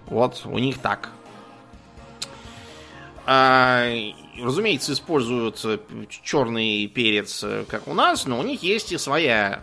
[0.07, 1.09] Вот у них так.
[3.25, 3.87] А,
[4.41, 5.63] разумеется, используют
[6.23, 9.61] черный перец, как у нас, но у них есть и своя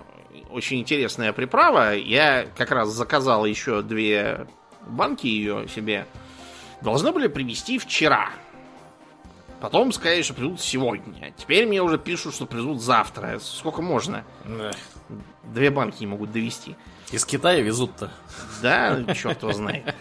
[0.50, 1.94] очень интересная приправа.
[1.94, 4.46] Я как раз заказал еще две
[4.86, 6.06] банки ее себе.
[6.80, 8.30] Должны были привезти вчера.
[9.60, 11.32] Потом сказали, что придут сегодня.
[11.36, 13.38] Теперь мне уже пишут, что придут завтра.
[13.40, 14.24] Сколько можно?
[15.44, 16.76] Две банки не могут довести.
[17.12, 18.10] Из Китая везут-то.
[18.60, 19.94] Да, черт его знает.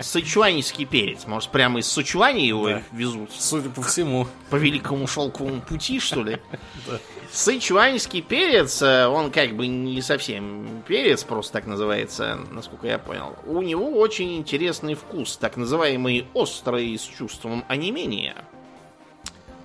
[0.00, 1.24] Сычуанский перец.
[1.26, 2.82] Может, прямо из Сычуани его да.
[2.92, 3.30] везут?
[3.32, 4.26] Судя по всему.
[4.50, 6.38] По великому шелковому пути, что ли?
[6.86, 6.98] Да.
[7.30, 13.36] Сычуанский перец, э, он как бы не совсем перец, просто так называется, насколько я понял.
[13.46, 18.34] У него очень интересный вкус, так называемый острый с чувством онемения.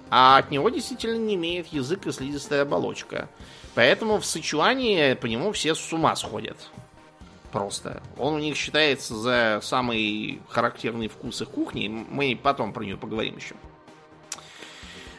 [0.09, 3.29] А от него действительно не имеет язык и слизистая оболочка.
[3.75, 6.57] Поэтому в Сычуане по нему все с ума сходят.
[7.51, 8.03] Просто.
[8.17, 11.87] Он у них считается за самый характерный вкус их кухни.
[11.87, 13.55] Мы потом про нее поговорим еще.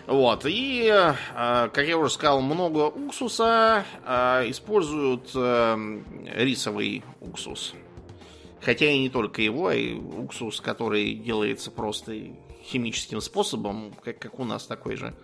[0.07, 1.15] Вот, и, э,
[1.73, 6.03] как я уже сказал, много уксуса э, используют э,
[6.35, 7.75] рисовый уксус.
[8.61, 12.15] Хотя и не только его, и уксус, который делается просто
[12.65, 15.15] химическим способом, как, как у нас такой же.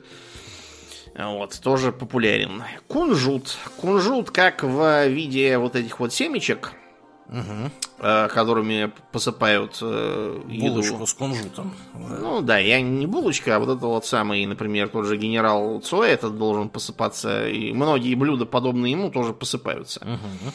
[1.15, 2.63] Вот, тоже популярен.
[2.87, 3.59] Кунжут.
[3.81, 6.73] Кунжут как в виде вот этих вот семечек,
[7.31, 7.71] угу.
[7.99, 11.07] которыми посыпают э, Булочку еду.
[11.07, 11.75] с кунжутом.
[11.95, 16.09] Ну да, я не булочка, а вот это вот самый, например, тот же генерал Цуэ
[16.09, 17.49] этот должен посыпаться.
[17.49, 20.01] И многие блюда, подобные ему, тоже посыпаются.
[20.01, 20.53] Угу.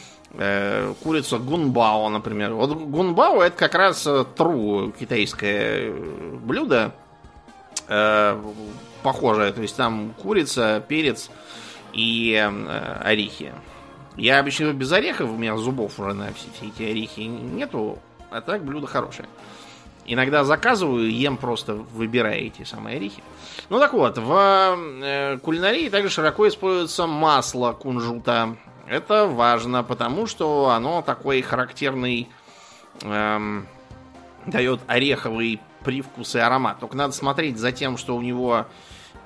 [1.02, 2.52] Курица гунбао, например.
[2.52, 6.94] Вот гунбао это как раз тру китайское блюдо.
[9.02, 9.52] Похожее.
[9.52, 11.30] То есть там курица, перец
[11.92, 12.34] и
[13.02, 13.52] орехи.
[14.16, 17.98] Я обычно без орехов, у меня зубов уже на все эти орехи нету,
[18.30, 19.28] а так блюдо хорошее.
[20.06, 23.22] Иногда заказываю, ем просто, выбирая эти самые орехи.
[23.68, 28.56] Ну так вот, в э, кулинарии также широко используется масло кунжута.
[28.86, 32.28] Это важно, потому что оно такой характерный
[33.02, 33.66] эм,
[34.46, 36.78] дает ореховый привкус и аромат.
[36.78, 38.66] Только надо смотреть за тем, что у него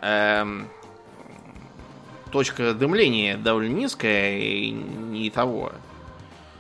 [0.01, 0.71] эм,
[2.31, 5.73] точка дымления довольно низкая и не того.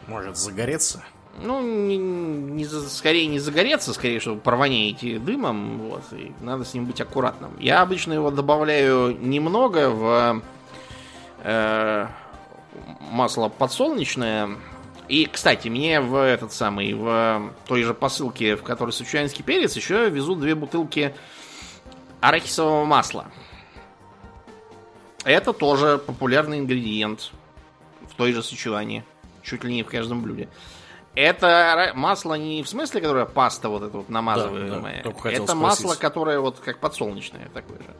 [0.07, 1.05] Может загореться?
[1.43, 6.87] Ну, не, не, скорее не загореться, скорее, чтобы провоняете дымом, вот, и надо с ним
[6.87, 7.53] быть аккуратным.
[7.59, 10.43] Я обычно его добавляю немного в
[11.43, 12.07] э,
[13.11, 14.51] масло подсолнечное.
[15.09, 20.09] И, кстати, мне в этот самый, в той же посылке, в которой сычуанский перец, еще
[20.11, 21.15] везут две бутылки
[22.21, 23.27] арахисового масла.
[25.25, 27.33] Это тоже популярный ингредиент
[28.09, 29.05] в той же Сычуане.
[29.43, 30.49] Чуть ли не в каждом блюде.
[31.15, 35.03] Это масло не в смысле, которое паста вот эта вот намазываемая.
[35.03, 35.55] Да, да, это спросить.
[35.55, 37.95] масло, которое вот как подсолнечное такое же.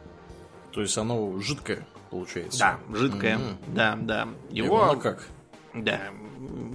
[0.71, 2.59] То есть оно жидкое получается?
[2.59, 3.37] Да, жидкое.
[3.37, 3.55] Mm-hmm.
[3.67, 4.27] Да, да.
[4.49, 4.95] Его...
[4.97, 5.27] как?
[5.73, 5.99] Да.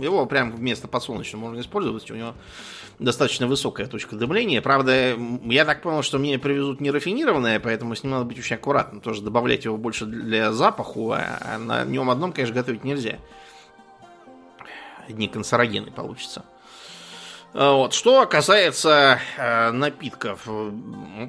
[0.00, 2.10] Его прям вместо подсолнечного можно использовать.
[2.10, 2.34] У него
[2.98, 4.62] достаточно высокая точка дымления.
[4.62, 8.56] Правда, я так понял, что мне привезут не рафинированное, поэтому с ним надо быть очень
[8.56, 9.00] аккуратным.
[9.00, 13.18] Тоже добавлять его больше для запаху, а на нем одном, конечно, готовить нельзя.
[15.08, 16.44] Одни канцерогены получится.
[17.54, 17.94] А вот.
[17.94, 20.46] Что касается э, напитков.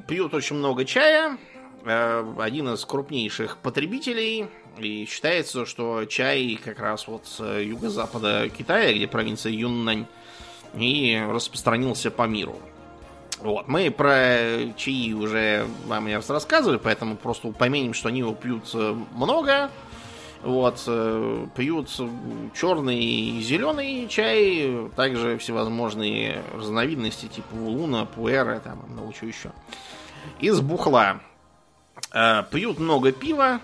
[0.08, 1.38] Пьют очень много чая.
[1.86, 4.48] Э, один из крупнейших потребителей.
[4.78, 10.06] И считается, что чай как раз вот с юго-запада Китая, где провинция Юннань,
[10.76, 12.60] и распространился по миру.
[13.40, 18.70] Вот, мы про чаи уже вам я рассказывали, поэтому просто упомянем, что они его пьют
[18.74, 19.72] э, много.
[20.44, 21.90] Вот, э, пьют
[22.56, 29.52] черный и зеленый чай, также всевозможные разновидности типа луна, пуэра, там много чего еще.
[30.40, 31.22] Из бухла.
[32.13, 33.60] Э, пьют много пива,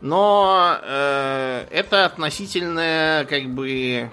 [0.00, 4.10] но э, это относительно как бы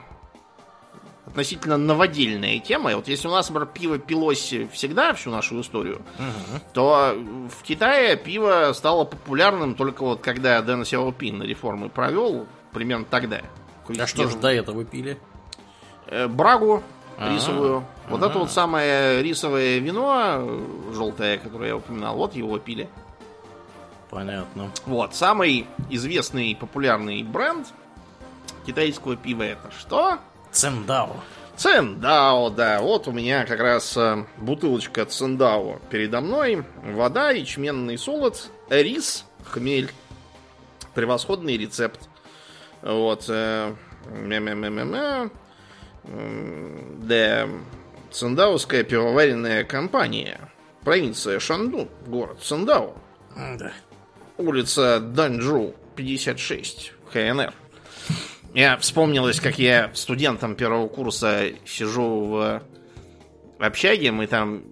[1.28, 2.96] относительно новодельная тема.
[2.96, 6.62] Вот если у нас, например, пиво пилось всегда всю нашу историю, угу.
[6.74, 13.42] то в Китае пиво стало популярным только вот когда Дэн Сяопин реформы провел, примерно тогда.
[13.98, 15.18] А что же до этого пили?
[16.08, 16.84] Э, брагу
[17.18, 17.36] А-а-а.
[17.36, 17.86] рисовую.
[18.10, 18.30] Вот А-а-а.
[18.30, 20.60] это вот самое рисовое вино
[20.94, 22.90] желтое, которое я упоминал, вот его пили.
[24.12, 24.70] Понятно.
[24.86, 27.68] Вот, самый известный популярный бренд
[28.66, 30.20] китайского пива это что?
[30.52, 31.16] Цендао.
[31.56, 32.82] Цендао, да.
[32.82, 36.66] Вот у меня как раз э, бутылочка Цендао передо мной.
[36.84, 39.92] Вода, ячменный солод, рис, хмель.
[40.94, 42.10] Превосходный рецепт.
[42.82, 43.26] Вот.
[43.30, 43.74] Э,
[46.04, 47.48] да.
[48.12, 50.52] Циндаоская пивоваренная компания.
[50.84, 52.94] Провинция Шанду, город Циндао.
[53.36, 53.72] Да.
[54.42, 57.54] Улица Данчжу, 56, КНР.
[58.56, 62.64] Я вспомнилось, как я студентом первого курса сижу в
[63.60, 64.64] общаге, мы там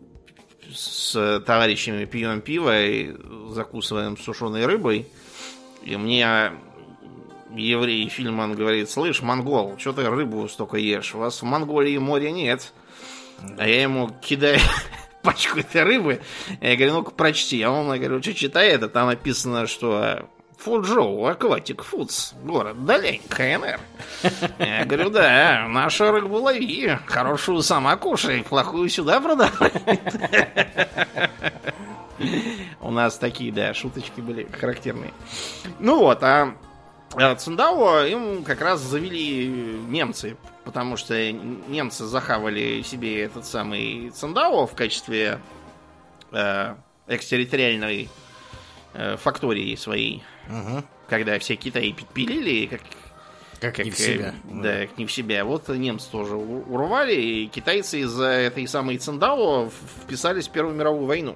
[0.73, 3.15] с товарищами пьем пиво и
[3.51, 5.07] закусываем сушеной рыбой.
[5.83, 6.51] И мне
[7.55, 11.13] еврей Фильман говорит, слышь, монгол, что ты рыбу столько ешь?
[11.13, 12.73] У вас в Монголии моря нет.
[13.57, 14.59] А я ему кидаю
[15.21, 16.21] пачку этой рыбы.
[16.61, 17.61] Я говорю, ну-ка прочти.
[17.61, 18.89] А он мне говорит, что читай это?
[18.89, 23.79] Там написано, что Фуджоу, Акватик Фудс, город Далень, КНР.
[24.59, 29.71] Я говорю, да, наша рыбу лови, хорошую сама кушай, плохую сюда продавай.
[32.81, 35.13] У нас такие, да, шуточки были характерные.
[35.79, 36.55] Ну вот, а
[37.37, 44.75] Циндао им как раз завели немцы, потому что немцы захавали себе этот самый Циндао в
[44.75, 45.39] качестве
[46.31, 46.75] э,
[47.07, 48.09] экстерриториальной
[48.93, 50.23] э, фактории своей.
[50.47, 50.83] Угу.
[51.07, 52.81] Когда все Китаи пилили, как,
[53.59, 54.35] как, как не в себя.
[54.43, 55.43] Да, как не в себя.
[55.43, 59.69] Вот немцы тоже урвали, и китайцы из-за этой самой Циндао
[60.03, 61.35] вписались в Первую мировую войну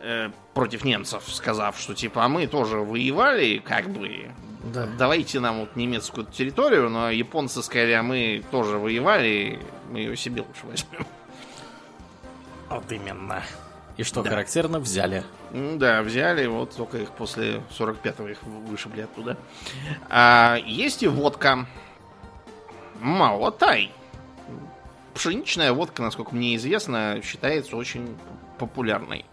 [0.00, 4.30] э, против немцев, сказав, что типа, а мы тоже воевали, как бы,
[4.64, 4.86] да.
[4.98, 9.58] давайте нам вот немецкую территорию, но японцы сказали, а мы тоже воевали,
[9.90, 11.06] мы ее себе лучше возьмем.
[12.68, 13.42] Вот именно.
[13.96, 14.30] И что да.
[14.30, 15.24] характерно, взяли.
[15.52, 19.36] Да, взяли, вот только их после 45-го их вышибли оттуда.
[20.08, 21.66] А, есть и водка.
[23.00, 23.92] Маотай.
[25.14, 28.16] Пшеничная водка, насколько мне известно, считается очень
[28.58, 29.26] популярной.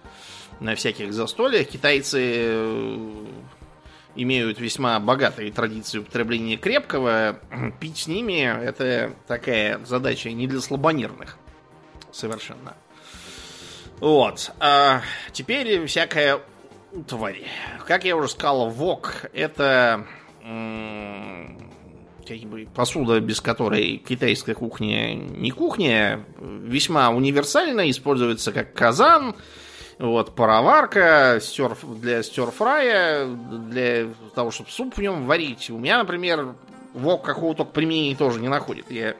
[0.59, 3.25] На всяких застольях китайцы э,
[4.17, 7.39] имеют весьма богатые традиции употребления крепкого.
[7.79, 11.37] Пить с ними это такая задача не для слабонервных.
[12.11, 12.75] Совершенно.
[13.99, 14.51] Вот.
[14.59, 15.01] А
[15.31, 16.41] теперь всякая
[16.91, 17.43] утварь.
[17.85, 20.05] Как я уже сказал, вок это
[22.27, 29.35] как бы посуда, без которой китайская кухня не кухня, весьма универсально, используется как казан,
[29.99, 35.69] вот, пароварка стер, для стерфрая, для того, чтобы суп в нем варить.
[35.69, 36.55] У меня, например,
[36.93, 38.91] вок какого-то применения тоже не находит.
[38.91, 39.15] Я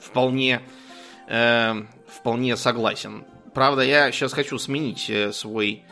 [0.00, 0.62] вполне,
[1.28, 1.74] э,
[2.08, 3.24] вполне согласен.
[3.54, 5.84] Правда, я сейчас хочу сменить э, свой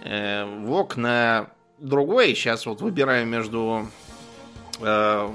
[0.00, 1.48] э, вок на
[1.78, 2.34] другой.
[2.34, 3.88] Сейчас вот выбираю между
[4.80, 5.30] э,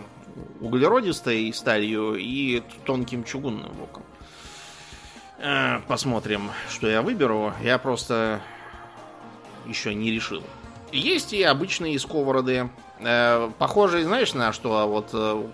[0.61, 4.03] углеродистой сталью и тонким чугунным воком.
[5.39, 7.53] Э, посмотрим, что я выберу.
[7.61, 8.41] Я просто
[9.65, 10.43] еще не решил.
[10.91, 12.69] Есть и обычные сковороды.
[12.99, 14.79] Э, похожие, знаешь, на что?
[14.79, 15.47] А вот э,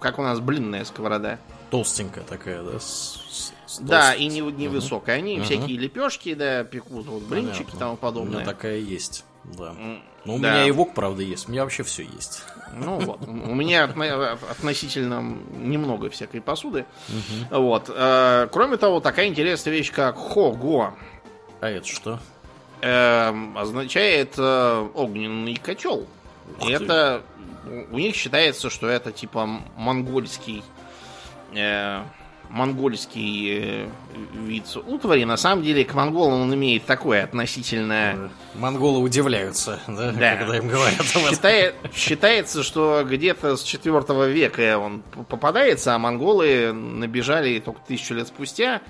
[0.00, 1.38] как у нас блинная сковорода.
[1.70, 2.78] Толстенькая такая, да?
[2.78, 5.18] С, с да, и не, невысокая.
[5.18, 5.24] Угу.
[5.24, 5.44] Они угу.
[5.44, 8.36] всякие лепешки, да, пекут, вот блинчики и тому подобное.
[8.36, 9.74] У меня такая есть, да.
[10.24, 10.52] Ну, у да.
[10.52, 11.48] меня и вок, правда, есть.
[11.48, 12.42] У меня вообще все есть.
[12.74, 13.26] Ну вот.
[13.26, 15.20] У меня относительно
[15.56, 16.84] немного всякой посуды.
[17.08, 17.60] Угу.
[17.60, 17.90] Вот.
[17.94, 20.94] Э, кроме того, такая интересная вещь, как хого.
[21.60, 22.20] А это что?
[22.80, 26.06] Эм, означает э, огненный котел.
[26.64, 27.22] И это
[27.90, 29.46] у них считается, что это типа
[29.76, 30.62] монгольский
[31.54, 32.02] э,
[32.50, 33.88] монгольский э,
[34.34, 35.24] вид утвари.
[35.24, 38.30] На самом деле к монголам он имеет такое относительное...
[38.54, 40.36] Монголы удивляются, да, да.
[40.36, 47.58] когда им говорят Считает, Считается, что где-то с 4 века он попадается, а монголы набежали
[47.60, 48.80] только тысячу лет спустя.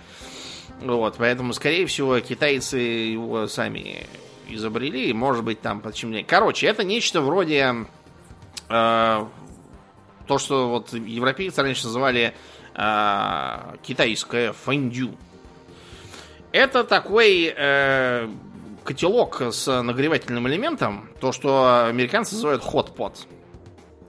[0.81, 4.07] Вот, поэтому, скорее всего, китайцы его сами
[4.49, 7.87] изобрели, может быть, там почему Короче, это нечто вроде
[8.69, 9.27] э,
[10.29, 12.35] то, что вот европейцы раньше называли
[12.79, 15.17] э, китайское фондю.
[16.53, 18.29] Это такой э,
[18.85, 22.63] котелок с нагревательным элементом, то, что американцы называют.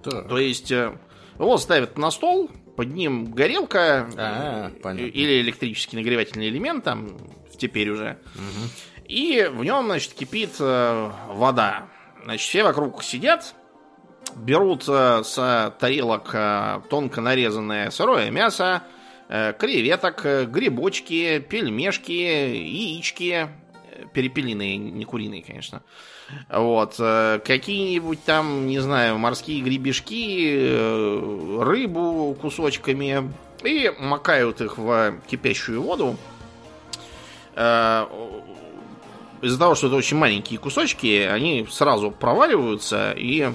[0.03, 0.21] Да.
[0.21, 0.95] То есть э,
[1.37, 7.17] его ставят на стол, под ним горелка а, или электрический нагревательный элемент, там
[7.57, 8.17] теперь уже.
[8.35, 9.03] Угу.
[9.09, 11.87] И в нем, значит, кипит э, вода.
[12.23, 13.53] Значит, все вокруг сидят,
[14.35, 18.83] берут э, с тарелок э, тонко нарезанное сырое мясо,
[19.27, 23.49] э, креветок, грибочки, пельмешки, яички,
[24.13, 25.81] перепелиные, не куриные, конечно.
[26.47, 26.95] Вот.
[26.95, 33.33] Какие-нибудь там, не знаю, морские гребешки, рыбу кусочками.
[33.63, 36.15] И макают их в кипящую воду.
[37.55, 38.07] Из-за
[39.59, 43.53] того, что это очень маленькие кусочки, они сразу проваливаются и Э,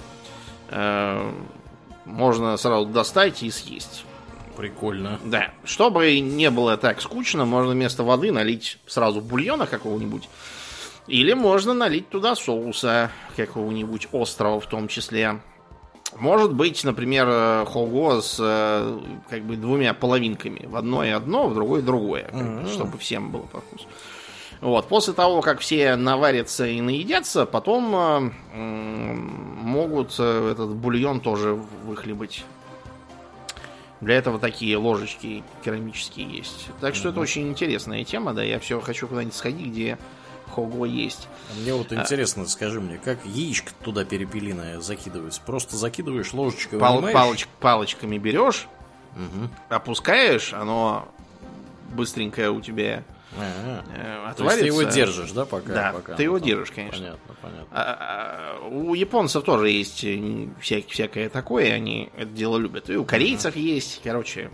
[2.04, 4.04] можно сразу достать и съесть.
[4.56, 5.18] Прикольно.
[5.24, 5.50] Да.
[5.64, 10.28] Чтобы не было так скучно, можно вместо воды налить сразу бульона какого-нибудь.
[11.06, 15.40] Или можно налить туда соуса какого-нибудь острого в том числе.
[16.16, 20.66] Может быть, например, э, хого с э, как бы двумя половинками.
[20.66, 22.30] В одно и одно, в другое другое.
[22.32, 22.72] Mm-hmm.
[22.72, 23.86] Чтобы всем было по вкусу.
[24.64, 24.88] Вот.
[24.88, 32.46] После того, как все наварятся и наедятся, потом э, могут э, этот бульон тоже выхлебать.
[34.00, 36.68] Для этого такие ложечки керамические есть.
[36.80, 37.12] Так что mm-hmm.
[37.12, 38.42] это очень интересная тема, да.
[38.42, 39.98] Я все хочу куда-нибудь сходить, где
[40.54, 41.28] Хого есть.
[41.50, 45.42] А мне вот интересно, а, скажи мне, как яичко туда перепелиное закидывается?
[45.44, 48.66] Просто закидываешь ложечкой, пал, палоч, палочками берешь,
[49.14, 49.50] угу.
[49.68, 51.06] опускаешь, оно
[51.94, 53.04] быстренько у тебя
[53.36, 54.30] а-а-а.
[54.30, 55.72] Э, То есть ты его держишь, да, пока?
[55.72, 57.00] Да, пока ты его держишь, конечно.
[57.00, 57.66] Понятно, понятно.
[57.70, 60.04] А, а, у японцев тоже есть
[60.60, 62.90] вся, всякое такое, они это дело любят.
[62.90, 63.60] И у корейцев uh-huh.
[63.60, 64.50] есть, короче,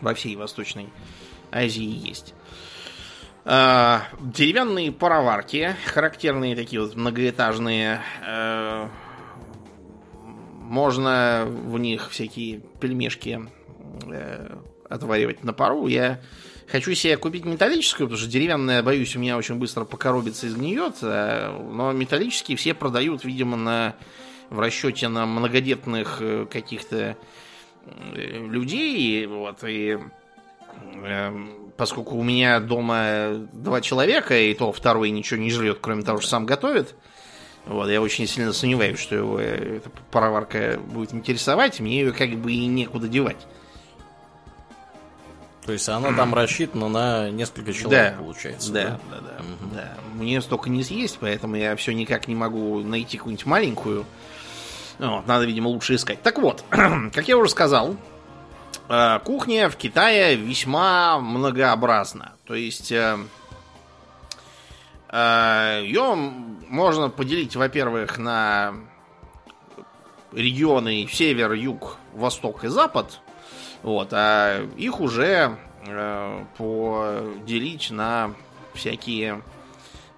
[0.00, 0.88] во всей Восточной
[1.50, 2.34] Азии есть.
[3.44, 8.00] А, деревянные пароварки, характерные такие вот многоэтажные.
[8.26, 8.90] А,
[10.60, 13.40] можно в них всякие пельмешки
[14.04, 15.86] а, отваривать на пару.
[15.86, 16.20] Я
[16.70, 21.02] хочу себе купить металлическую, потому что деревянная, боюсь, у меня очень быстро покоробится и сгниет.
[21.02, 23.96] Но металлические все продают, видимо, на,
[24.48, 27.16] в расчете на многодетных э, каких-то
[27.84, 29.26] э, людей.
[29.26, 29.98] Вот, и
[31.02, 36.20] Эм, поскольку у меня дома два человека, и то второй ничего не жрет, кроме того,
[36.20, 36.94] что сам готовит,
[37.66, 42.30] вот, я очень сильно сомневаюсь, что его э, эта пароварка будет интересовать, мне ее как
[42.30, 43.46] бы и некуда девать.
[45.66, 48.72] То есть она там рассчитана на несколько человек, да, получается.
[48.72, 49.74] Да, да, да, да, угу.
[49.74, 49.94] да.
[50.14, 54.06] Мне столько не съесть, поэтому я все никак не могу найти какую-нибудь маленькую.
[54.98, 56.22] Вот, надо, видимо, лучше искать.
[56.22, 57.96] Так вот, как я уже сказал,
[58.92, 62.32] Э, кухня в Китае весьма многообразна.
[62.44, 63.18] То есть э,
[65.08, 66.16] э, ее
[66.68, 68.74] можно поделить, во-первых, на
[70.32, 73.20] регионы север, юг, восток и запад.
[73.82, 75.56] Вот, а их уже
[76.58, 78.34] поделить на
[78.74, 79.42] всякие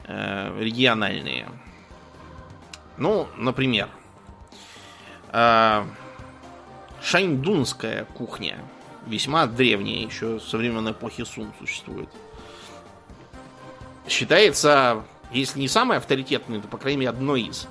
[0.06, 1.48] региональные.
[2.96, 3.88] Ну, например,
[7.00, 8.58] Шаньдунская кухня.
[9.06, 12.08] Весьма древняя, еще со времен эпохи Сун существует.
[14.08, 17.66] Считается, если не самый авторитетный, то, по крайней мере, одной из.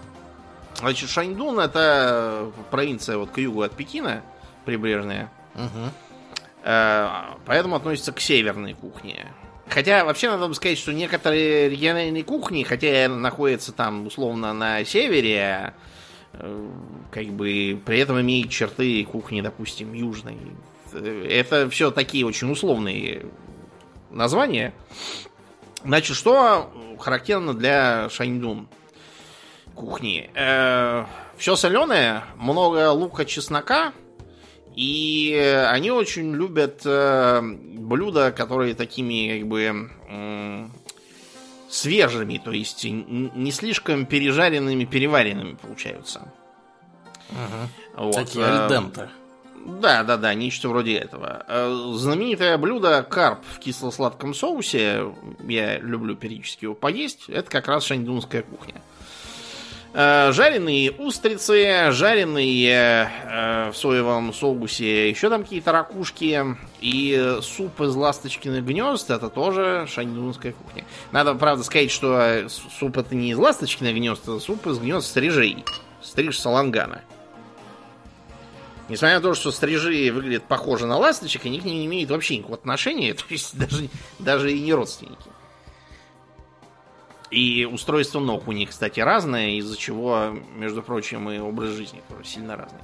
[0.75, 4.23] Значит, Шаньдун это провинция вот к югу от Пекина,
[4.65, 5.31] прибрежная.
[5.55, 5.91] Угу.
[6.63, 9.31] Поэтому относится к северной кухне.
[9.67, 15.73] Хотя, вообще, надо бы сказать, что некоторые региональные кухни, хотя находятся там, условно, на севере,
[16.33, 20.37] как бы при этом имеет черты кухни, допустим, южной.
[20.93, 23.25] Это все такие очень условные
[24.09, 24.73] названия.
[25.83, 28.67] Значит, что характерно для Шаньдун
[29.73, 30.29] кухни?
[30.35, 31.05] Э,
[31.37, 33.93] все соленое, много лука, чеснока,
[34.75, 40.67] и они очень любят э, блюда, которые такими как бы э,
[41.69, 46.31] свежими, то есть не слишком пережаренными, переваренными получаются.
[47.29, 48.05] Угу.
[48.05, 48.15] Вот.
[48.15, 49.09] Такие э, альденты.
[49.65, 51.45] Да, да, да, нечто вроде этого.
[51.47, 55.13] Э, знаменитое блюдо карп в кисло-сладком соусе,
[55.47, 58.75] я люблю периодически его поесть, это как раз шаньдунская кухня.
[58.75, 59.00] Э,
[59.93, 66.57] жареные устрицы, жареные э, в соевом соусе, еще там какие-то ракушки.
[66.79, 70.85] И суп из ласточкиных гнезд, это тоже шаньдунская кухня.
[71.11, 75.63] Надо, правда, сказать, что суп это не из ласточкиных гнезд, это суп из гнезд стрижей.
[76.01, 77.01] Стриж салангана.
[78.91, 82.37] Несмотря на то, что стрижи выглядят похожи на ласточек, они к ним не имеют вообще
[82.37, 83.89] никакого отношения, то есть даже,
[84.19, 85.29] даже и не родственники.
[87.31, 92.25] И устройство ног у них, кстати, разное, из-за чего, между прочим, и образ жизни тоже
[92.25, 92.81] сильно разный.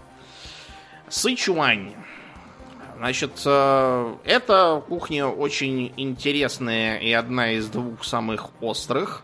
[1.09, 1.93] Сычуань.
[2.97, 9.23] Значит, э, эта кухня очень интересная и одна из двух самых острых.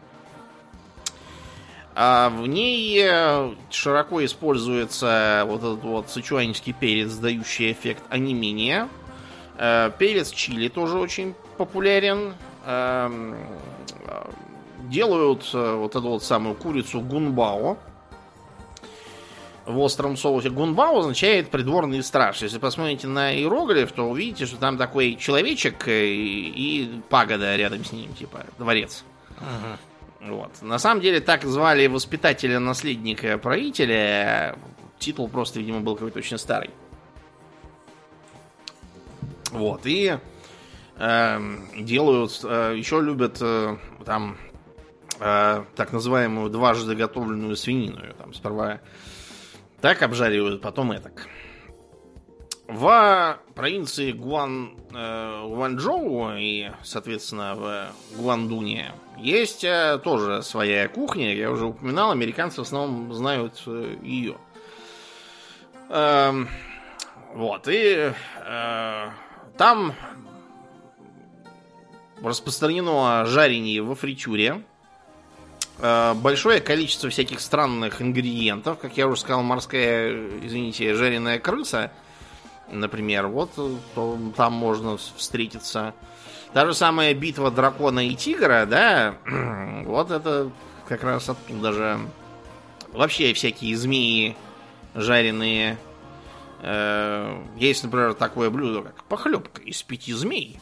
[1.95, 8.89] А в ней э, широко используется вот этот вот сычуанский перец, дающий эффект онемения.
[9.57, 12.36] Э, перец чили тоже очень популярен.
[14.94, 17.80] Делают э, вот эту вот самую курицу гунбао
[19.66, 20.52] в остром соусе.
[20.52, 22.44] Гунбао означает придворный страж.
[22.44, 27.91] Если посмотрите на иероглиф, то увидите, что там такой человечек и, и пагода рядом с
[27.91, 29.04] ним, типа дворец.
[29.39, 29.80] Ага.
[30.30, 30.62] Вот.
[30.62, 34.56] На самом деле так звали воспитателя наследника правителя.
[35.00, 36.70] Титул просто, видимо, был какой-то очень старый.
[39.50, 40.20] Вот, и
[40.98, 41.39] э,
[41.80, 43.76] делают, э, еще любят э,
[44.06, 44.38] там
[45.24, 48.01] э, так называемую дважды готовленную свинину.
[48.17, 48.82] Там сперва
[49.82, 51.28] так обжаривают, потом этак.
[52.67, 61.36] В провинции Гуан, э, Гуанчжоу и, соответственно, в Гуандуне есть э, тоже своя кухня.
[61.36, 64.38] Я уже упоминал, американцы в основном знают э, ее.
[65.89, 66.45] Э,
[67.34, 68.13] вот, и
[68.45, 69.09] э,
[69.57, 69.93] там
[72.21, 74.63] распространено жарение во фритюре.
[75.86, 78.79] Э, большое количество всяких странных ингредиентов.
[78.79, 81.91] Как я уже сказал, морская, извините, жареная крыса,
[82.71, 83.27] например.
[83.27, 83.51] Вот
[83.93, 85.93] то, там можно встретиться.
[86.53, 89.15] Та же самая битва дракона и тигра, да,
[89.86, 90.51] вот это
[90.88, 91.99] как раз оттуда же.
[92.93, 94.38] Вообще всякие змеи
[94.95, 95.77] жареные.
[96.61, 100.61] Э, есть, например, такое блюдо, как похлебка из пяти змей.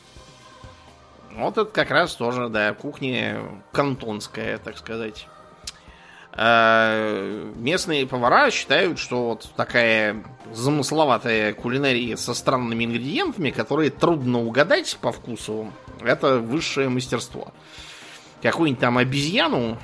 [1.36, 5.28] Вот это как раз тоже, да, кухня кантонская, так сказать.
[6.34, 10.24] А местные повара считают, что вот такая
[10.54, 17.52] замысловатая кулинария со странными ингредиентами, которые трудно угадать по вкусу, это высшее мастерство.
[18.42, 19.78] Какую-нибудь там обезьяну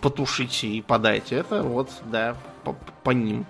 [0.00, 3.46] потушить и подать, это вот, да, по, по ним.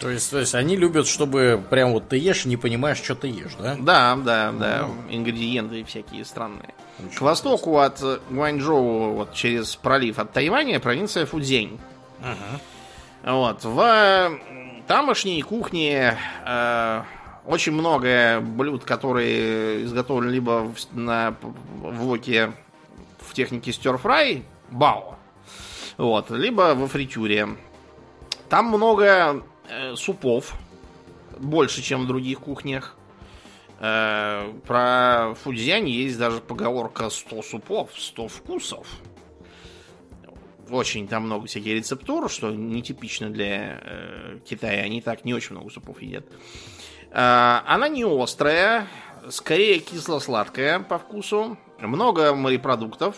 [0.00, 3.28] То есть, то есть они любят, чтобы прям вот ты ешь, не понимаешь, что ты
[3.28, 3.76] ешь, да?
[3.78, 4.86] Да, да, да.
[4.86, 5.14] Ну.
[5.14, 6.74] Ингредиенты всякие странные.
[7.16, 11.80] К востоку от Гуанчжоу, вот через пролив от Тайваня, провинция Фудзень.
[12.22, 12.60] Ага.
[13.24, 13.64] Вот.
[13.64, 14.38] В
[14.86, 17.02] тамошней кухне э,
[17.46, 22.52] очень много блюд, которые изготовлены либо в, на в воке
[23.18, 25.16] в технике стерфрай, бао,
[25.96, 27.48] вот, либо во фритюре.
[28.48, 30.54] Там много э, супов.
[31.38, 32.96] Больше, чем в других кухнях.
[33.80, 38.86] Э, про Фудзянь есть даже поговорка 100 супов, 100 вкусов.
[40.70, 44.82] Очень там много всяких рецептур, что нетипично для э, Китая.
[44.82, 46.24] Они так не очень много супов едят.
[47.12, 48.88] Она не острая,
[49.30, 51.56] скорее кисло-сладкая по вкусу.
[51.78, 53.16] Много морепродуктов.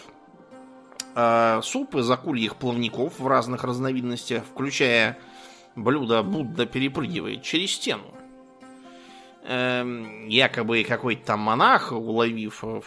[1.19, 5.19] Э, суп из акульих плавников в разных разновидностях, включая
[5.77, 8.05] блюдо Будда перепрыгивает через стену.
[9.49, 12.81] Эм, якобы какой-то там монах, уловив э,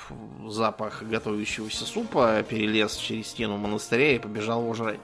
[0.48, 5.00] запах готовящегося супа, перелез через стену монастыря и побежал его жрать.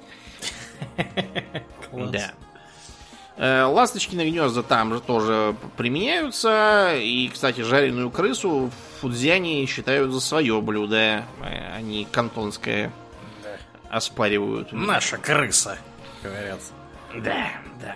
[1.94, 2.34] Да.
[3.38, 6.94] Э, Ласточкины гнезда там же тоже применяются.
[6.96, 11.24] И, кстати, жареную крысу в Фудзяне считают за свое блюдо.
[11.42, 12.92] Э, они кантонское
[13.90, 14.74] оспаривают.
[14.74, 15.78] Наша крыса,
[16.22, 16.60] говорят.
[17.24, 17.48] Да,
[17.80, 17.96] да.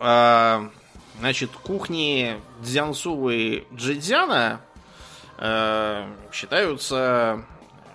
[0.00, 0.70] А,
[1.18, 4.60] значит, кухни Дзянсу и Джидзяна
[5.36, 7.44] а, считаются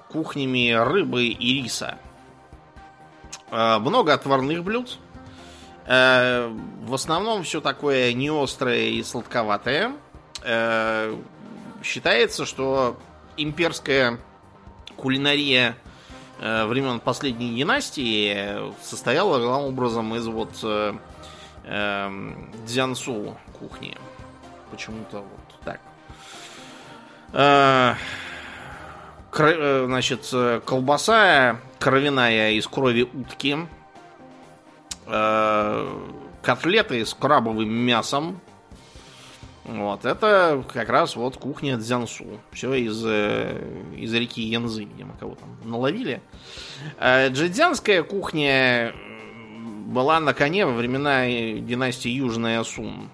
[0.09, 1.97] кухнями рыбы и риса.
[3.51, 4.97] А, много отварных блюд.
[5.85, 6.49] А,
[6.81, 9.93] в основном все такое неострое и сладковатое.
[10.41, 11.17] А,
[11.83, 12.97] считается, что
[13.37, 14.19] имперская
[14.95, 15.92] кулинария Э,
[16.43, 20.93] времен последней династии состояла главным образом из вот э,
[21.63, 22.33] э,
[22.65, 23.97] дзянсу кухни.
[24.69, 25.79] Почему-то вот так.
[27.31, 27.95] Э,
[29.31, 30.29] кр, э, значит,
[30.65, 33.57] колбаса кровяная из крови утки.
[35.05, 35.87] Э,
[36.41, 38.41] котлеты с крабовым мясом.
[39.65, 42.25] Вот, это как раз вот кухня Дзянсу.
[42.51, 43.61] Все из, э,
[43.95, 46.21] из реки Янзы, видимо, кого там наловили.
[46.99, 48.93] Э, джидзянская кухня
[49.85, 51.27] была на коне во времена
[51.61, 53.09] династии Южная Сун.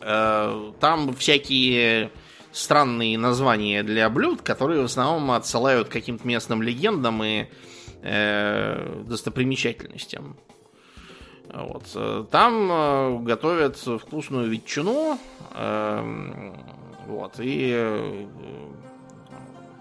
[0.00, 2.10] Э, там всякие
[2.50, 7.46] странные названия для блюд, которые в основном отсылают к каким-то местным легендам и
[8.02, 10.36] э, достопримечательностям.
[11.52, 11.84] Вот.
[11.94, 15.18] Э, там э, готовят вкусную ветчину.
[15.54, 16.52] Э,
[17.06, 17.34] вот.
[17.38, 18.28] И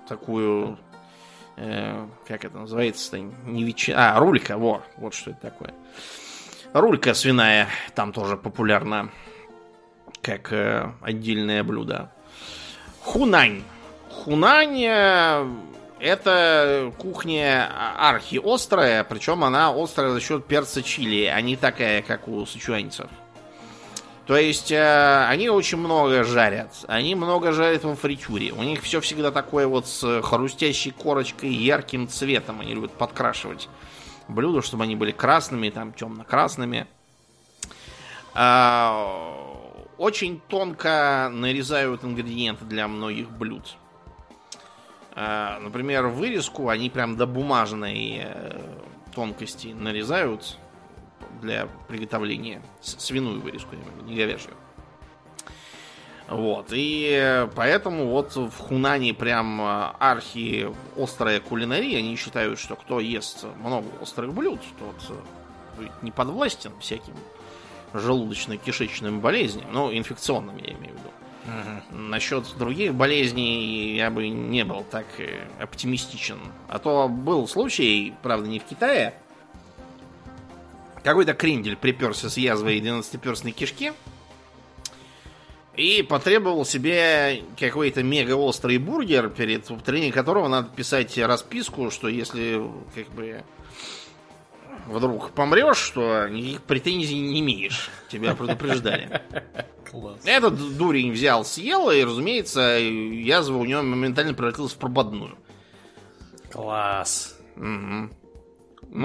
[0.08, 0.78] такую
[2.28, 3.20] как это называется-то?
[3.20, 4.16] Не ветчина.
[4.16, 5.76] А, рулька, во, вот что это такое.
[6.74, 9.12] Рулька свиная там тоже популярна
[10.24, 10.52] как
[11.02, 12.12] отдельное блюдо.
[13.02, 13.62] Хунань.
[14.10, 14.80] Хунань
[16.02, 22.46] это кухня архи-острая, причем она острая за счет перца чили, а не такая, как у
[22.46, 23.08] сычуанцев.
[24.26, 26.86] То есть э, они очень много жарят.
[26.88, 28.54] Они много жарят во фритюре.
[28.54, 32.62] У них все всегда такое вот с хрустящей корочкой, ярким цветом.
[32.62, 33.68] Они любят подкрашивать
[34.28, 36.88] блюда, чтобы они были красными, там темно-красными.
[38.34, 43.76] А, очень тонко нарезают ингредиенты для многих блюд.
[45.14, 48.60] А, например, вырезку они прям до бумажной э,
[49.14, 50.58] тонкости нарезают
[51.42, 52.62] для приготовления.
[52.82, 54.54] Свиную вырезку, не говяжью.
[56.32, 56.68] Вот.
[56.72, 62.00] И поэтому вот в Хунане прям э, архи острая кулинария.
[62.00, 65.18] Они считают, что кто ест много острых блюд, тот
[65.80, 67.16] э, не подвластен всяким
[67.94, 69.66] желудочно-кишечным болезням.
[69.74, 71.10] Ну, инфекционным, я имею в виду.
[71.46, 71.98] Угу.
[71.98, 76.40] Насчет других болезней я бы не был так э, оптимистичен.
[76.68, 79.16] А то был случай, правда, не в Китае.
[81.04, 83.94] Какой-то крендель приперся с язвой 12-перстной кишки
[85.76, 92.62] и потребовал себе какой-то мега острый бургер, перед употреблением которого надо писать расписку, что если
[92.94, 93.44] как бы
[94.86, 97.90] вдруг помрешь, что никаких претензий не имеешь.
[98.10, 99.22] Тебя предупреждали.
[99.92, 100.22] Класс.
[100.24, 105.38] Этот дурень взял, съел, и, разумеется, язва у него моментально превратилась в прободную.
[106.50, 107.38] Класс.
[107.58, 107.64] Угу.
[107.64, 108.10] Ну,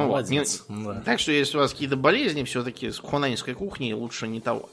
[0.07, 0.65] Молодец.
[0.69, 0.85] Вот, не...
[0.85, 1.01] да.
[1.01, 4.69] Так что, если у вас какие-то болезни, все-таки с хунаньской кухней лучше не того.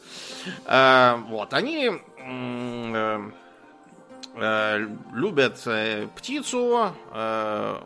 [0.65, 3.31] А, вот, они э,
[4.35, 7.81] э, любят э, птицу, э,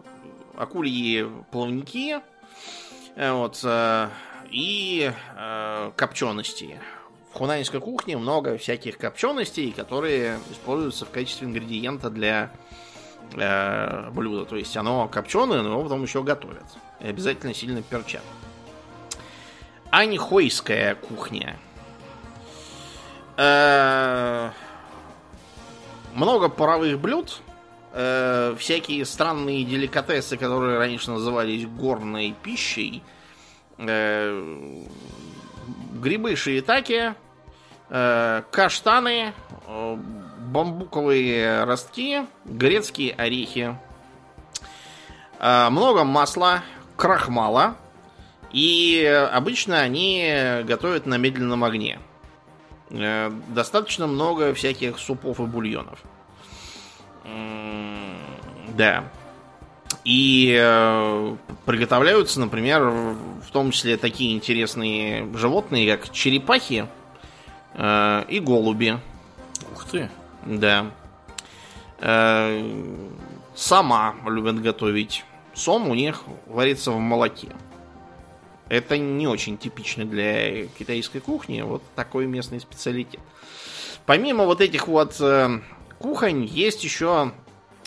[0.57, 2.19] акульи плавники,
[3.15, 4.09] э, вот, э,
[4.49, 6.80] и э, копчености.
[7.32, 12.51] В хунаньской кухне много всяких копченостей, которые используются в качестве ингредиента для
[13.34, 14.45] э, блюда.
[14.45, 16.65] То есть оно копченое, но его потом еще готовят.
[16.99, 18.23] И обязательно сильно перчат.
[19.91, 21.57] Аньхойская кухня.
[23.38, 24.51] Э,
[26.13, 27.41] много паровых блюд.
[27.93, 33.03] Э, всякие странные деликатесы, которые раньше назывались горной пищей.
[33.78, 34.84] Э,
[35.99, 37.15] грибы шиитаки.
[37.89, 39.33] Э, каштаны.
[39.67, 39.97] Э,
[40.39, 42.25] бамбуковые ростки.
[42.45, 43.77] Грецкие орехи.
[45.39, 46.63] Э, много масла
[46.95, 47.75] крахмала.
[48.51, 51.99] И обычно они готовят на медленном огне.
[52.89, 55.99] Достаточно много всяких супов и бульонов.
[58.69, 59.03] Да.
[60.07, 61.35] И э,
[61.65, 66.87] приготовляются, например, в том числе такие интересные животные, как черепахи
[67.73, 68.97] э, и голуби.
[69.73, 70.09] Ух ты.
[70.45, 70.91] Да.
[73.55, 75.25] Сама любят готовить
[75.57, 77.49] сом у них варится в молоке.
[78.69, 83.21] Это не очень типично для китайской кухни, вот такой местный специалитет.
[84.05, 85.61] Помимо вот этих вот э,
[85.99, 87.31] кухонь, есть еще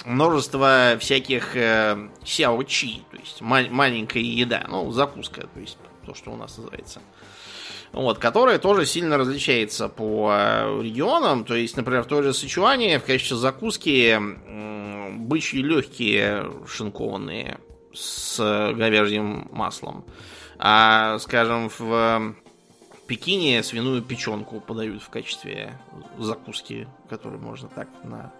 [0.05, 6.30] множество всяких э, сяо-чи, то есть ма- маленькая еда, ну, закуска, то есть то, что
[6.30, 7.01] у нас называется.
[7.92, 11.44] Вот, которая тоже сильно различается по э, регионам.
[11.44, 14.16] То есть, например, в той же Сычуане в качестве закуски
[15.16, 17.59] бычьи легкие шинкованные
[17.92, 18.38] с
[18.74, 20.05] говяжьим маслом.
[20.59, 22.34] А, скажем, в
[23.07, 25.76] Пекине свиную печенку подают в качестве
[26.18, 28.32] закуски, которую можно так на,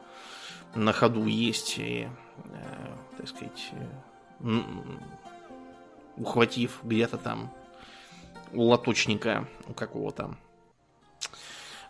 [0.74, 2.08] на ходу есть и,
[2.44, 3.72] э, так сказать,
[6.16, 7.50] ухватив где-то там
[8.52, 10.34] у лоточника у какого-то.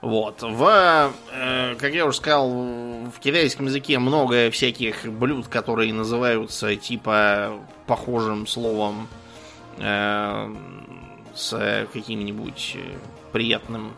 [0.01, 0.43] Вот.
[0.43, 7.61] В, э, как я уже сказал, в китайском языке много всяких блюд, которые называются типа
[7.87, 9.09] похожим словом
[9.77, 10.57] э,
[11.35, 12.77] с каким-нибудь
[13.33, 13.93] приятным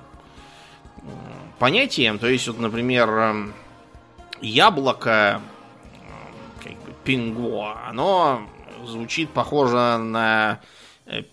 [1.58, 2.18] понятием.
[2.18, 3.52] То есть, вот, например, э,
[4.42, 5.40] яблоко,
[6.60, 8.46] э, как бы пинго, оно
[8.84, 10.60] звучит похоже на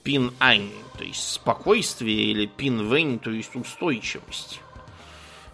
[0.04, 4.62] пин-ань, то есть спокойствие, или пин-вэнь, то есть устойчивость.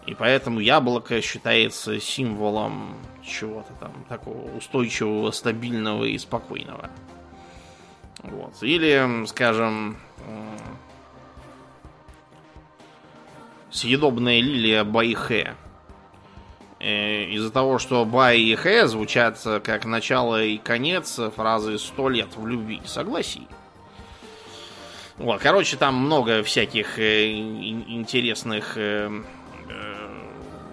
[0.06, 6.90] И поэтому яблоко считается символом чего-то там такого устойчивого, стабильного и спокойного.
[8.22, 8.62] Вот.
[8.62, 9.96] Или, скажем,
[13.70, 15.54] съедобная лилия Байхэ.
[16.86, 22.36] Э, из-за того, что Бай и Хэ звучат как начало и конец фразы «сто лет
[22.36, 23.48] в любви и согласии».
[25.16, 29.10] Вот, короче, там много всяких э, интересных э,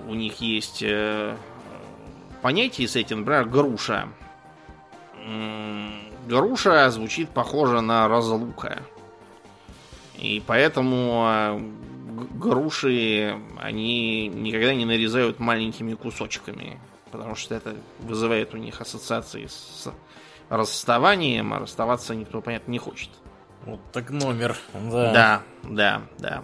[0.08, 0.86] у них есть
[2.44, 4.08] понятий с этим, например, груша.
[6.28, 8.84] Груша звучит похоже на разлука.
[10.16, 11.60] И поэтому
[12.24, 16.80] груши они никогда не нарезают маленькими кусочками.
[17.12, 19.88] Потому что это вызывает у них ассоциации с
[20.50, 23.10] расставанием, а расставаться никто, понятно, не хочет.
[23.66, 25.14] Вот так номер, да.
[25.14, 26.44] Да, да, да.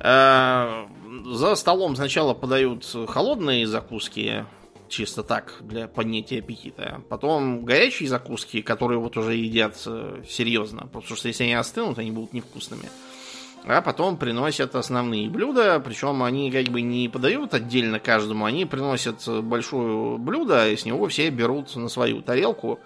[0.00, 0.86] Э,
[1.26, 4.46] за столом сначала подают холодные закуски,
[4.88, 7.02] чисто так, для поднятия аппетита.
[7.08, 12.10] Потом горячие закуски, которые вот уже едят э, серьезно, потому что если они остынут, они
[12.10, 12.88] будут невкусными.
[13.68, 19.28] А потом приносят основные блюда, причем они как бы не подают отдельно каждому, они приносят
[19.44, 22.80] большое блюдо, и с него все берут на свою тарелку.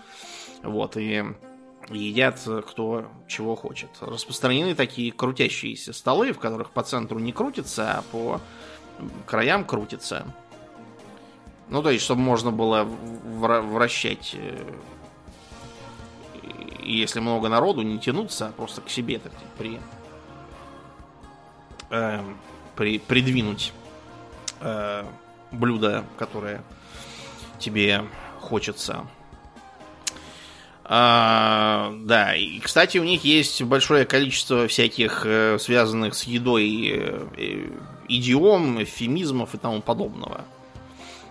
[0.64, 1.22] Вот, и
[1.89, 3.91] едят кто чего хочет.
[4.01, 8.41] Распространены такие крутящиеся столы, в которых по центру не крутится, а по
[9.24, 10.26] краям крутится.
[11.68, 14.59] Ну, то есть, чтобы можно было вращать, э,
[16.83, 19.78] если много народу, не тянуться, а просто к себе так при,
[21.93, 22.20] э,
[22.74, 23.72] при придвинуть
[24.61, 25.05] э,
[25.53, 26.62] блюдо, которое
[27.59, 28.05] тебе
[28.40, 29.07] хочется.
[30.84, 37.70] А, да, и, кстати, у них есть большое количество всяких э, связанных с едой э,
[38.09, 40.45] идиом, эвфемизмов и тому подобного.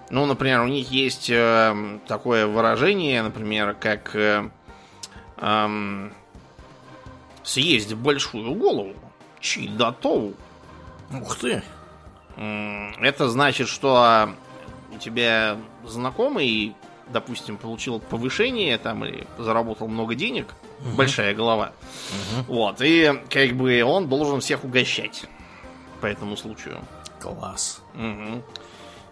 [0.10, 4.50] Ну, например, у них есть э, такое выражение, например, как э,
[5.38, 6.10] э,
[7.44, 8.94] съесть большую голову,
[9.40, 10.34] чидатоу.
[11.14, 11.64] Ух ты!
[12.38, 14.34] Это значит, что
[14.94, 16.76] у тебя знакомый
[17.12, 20.96] допустим, получил повышение там или заработал много денег, угу.
[20.96, 21.74] большая голова.
[22.48, 22.54] Угу.
[22.54, 25.26] Вот, и как бы он должен всех угощать
[26.00, 26.80] по этому случаю.
[27.20, 27.82] Класс.
[27.96, 28.44] Угу.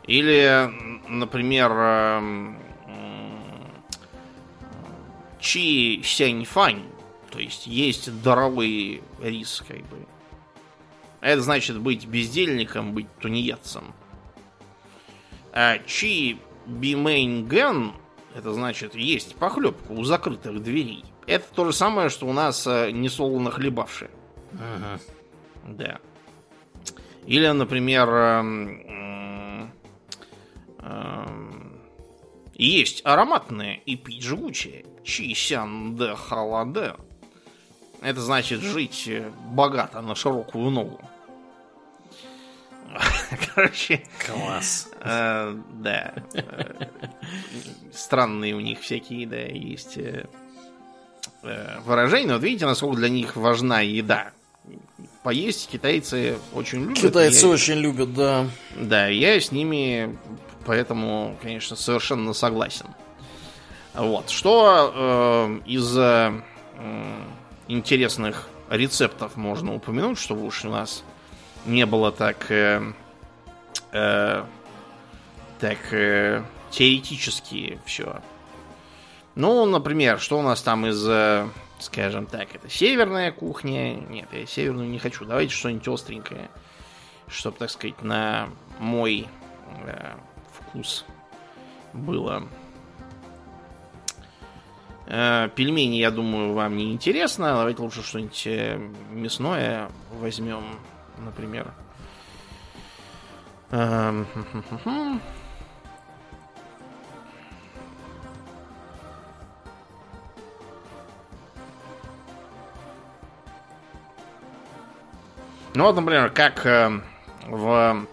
[0.08, 0.72] Или,
[1.08, 2.58] например, эм,
[5.40, 6.84] Чи Сянь Фань,
[7.32, 9.98] то есть есть здоровый рис, как бы.
[11.22, 13.94] Это значит быть бездельником, быть тунеядцем.
[15.52, 17.94] А 吃闭门羹,
[18.36, 21.04] это значит есть похлебку у закрытых дверей.
[21.28, 24.12] Это то же самое, что у нас э, несолоно хлебавшие.
[24.54, 25.00] Ага.
[25.68, 26.00] Да.
[27.26, 28.10] Или, например,
[32.56, 34.86] есть ароматные и пить жгучее.
[35.04, 36.96] 吃香的喝辣的.
[38.02, 41.00] Это значит жить э, богато на широкую ногу.
[43.56, 44.04] Короче.
[44.26, 44.90] Класс.
[45.02, 46.14] Э, да.
[46.34, 46.88] Э,
[47.94, 50.28] странные у них всякие, да, есть э,
[51.44, 52.34] э, выражения.
[52.34, 54.32] Вот видите, насколько для них важна еда.
[55.24, 57.00] Поесть китайцы очень любят.
[57.00, 57.52] Китайцы я...
[57.52, 58.48] очень любят, да.
[58.78, 60.18] Да, я с ними
[60.66, 62.88] поэтому, конечно, совершенно согласен.
[63.94, 64.30] Вот.
[64.30, 66.42] Что э, из э,
[67.70, 71.04] интересных рецептов можно упомянуть, чтобы уж у нас
[71.66, 72.82] не было так, э,
[73.94, 74.44] э,
[75.60, 78.22] так э, теоретически все.
[79.36, 81.48] Ну, например, что у нас там из, э,
[81.80, 83.96] скажем так, это северная кухня.
[83.96, 85.26] Нет, я северную не хочу.
[85.26, 86.50] Давайте что-нибудь остренькое,
[87.28, 88.50] чтобы, так сказать, на
[88.80, 89.28] мой
[89.86, 90.14] э,
[90.60, 91.06] вкус
[91.94, 92.44] было.
[95.10, 97.48] Э, пельмени, я думаю, вам не интересно.
[97.56, 98.78] Давайте лучше что-нибудь э,
[99.12, 100.64] мясное возьмем
[101.20, 101.74] например.
[103.72, 104.26] Эм,
[115.76, 117.02] ну вот, например, как э,
[117.48, 118.06] в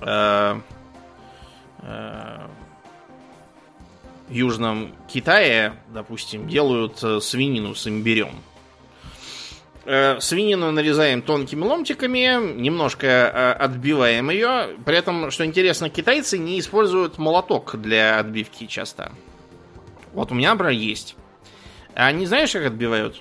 [0.00, 0.60] э,
[4.28, 8.30] Южном Китае, допустим, делают э, свинину с имбирем.
[9.84, 14.76] Э, свинину нарезаем тонкими ломтиками, немножко э, отбиваем ее.
[14.84, 19.12] При этом, что интересно, китайцы не используют молоток для отбивки часто.
[20.14, 21.16] Вот у меня, например, есть.
[21.94, 23.20] А не знаешь, как отбивают?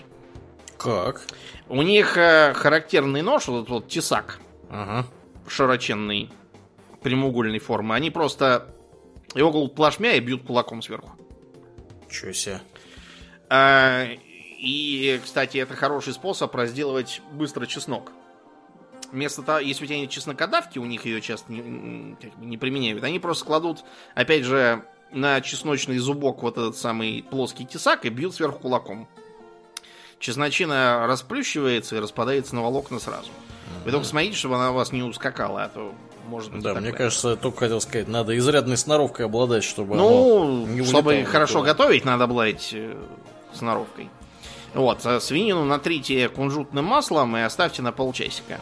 [0.78, 1.22] Как?
[1.68, 4.40] У них характерный нож, вот этот вот тесак.
[4.70, 5.06] Ага.
[5.48, 6.30] Широченный,
[7.02, 7.96] прямоугольной формы.
[7.96, 8.73] Они просто
[9.36, 11.12] его кладут плашмя и бьют кулаком сверху.
[12.10, 12.62] Чё себе.
[13.50, 14.08] А,
[14.58, 18.12] и, кстати, это хороший способ разделывать быстро чеснок.
[19.12, 23.20] Вместо того, если у тебя нет чеснокодавки, у них ее часто не, не применяют, они
[23.20, 23.84] просто кладут,
[24.16, 29.08] опять же, на чесночный зубок вот этот самый плоский тесак и бьют сверху кулаком.
[30.20, 33.30] Чесночина расплющивается и распадается на волокна сразу.
[33.86, 35.94] Вы только смотрите, чтобы она у вас не ускакала, а то
[36.24, 36.62] может быть.
[36.64, 39.96] Да, мне кажется, я только хотел сказать, надо изрядной сноровкой обладать, чтобы.
[39.96, 42.96] Ну, не чтобы хорошо готовить, надо обладать э,
[43.54, 44.10] сноровкой.
[44.74, 48.60] Вот, э, свинину натрите кунжутным маслом и оставьте на полчасика.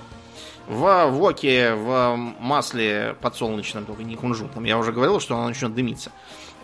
[0.68, 6.12] В воке, в масле подсолнечном, только не кунжутном, я уже говорил, что оно начнет дымиться.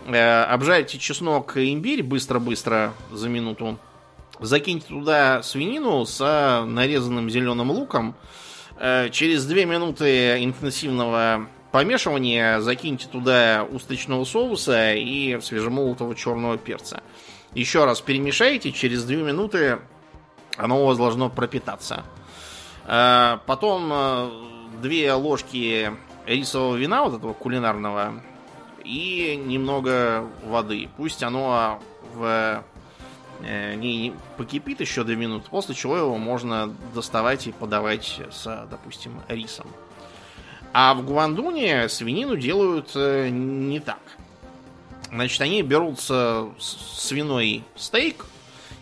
[0.06, 3.78] Э, обжарьте чеснок и имбирь быстро-быстро за минуту.
[4.40, 8.16] Закиньте туда свинину с нарезанным зеленым луком,
[9.12, 17.02] через две минуты интенсивного помешивания закиньте туда усточного соуса и свежемолотого черного перца.
[17.54, 19.80] Еще раз перемешайте, через две минуты
[20.58, 22.04] оно у вас должно пропитаться.
[22.86, 24.30] Э, потом э,
[24.82, 25.92] две ложки
[26.26, 28.22] рисового вина, вот этого кулинарного,
[28.84, 30.90] и немного воды.
[30.98, 31.80] Пусть оно
[32.14, 32.62] в э,
[33.42, 39.68] не покипит еще две минуты, после чего его можно доставать и подавать с, допустим, рисом.
[40.74, 44.00] А в Гуандуне свинину делают не так.
[45.12, 48.26] Значит, они берут свиной стейк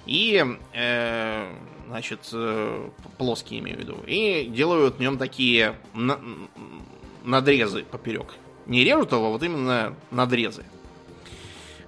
[0.05, 0.43] и,
[0.73, 1.53] э,
[1.87, 6.19] значит, э, плоский имею в виду, и делают в нем такие на
[7.23, 8.35] надрезы поперек.
[8.65, 10.65] Не режут его, вот именно надрезы.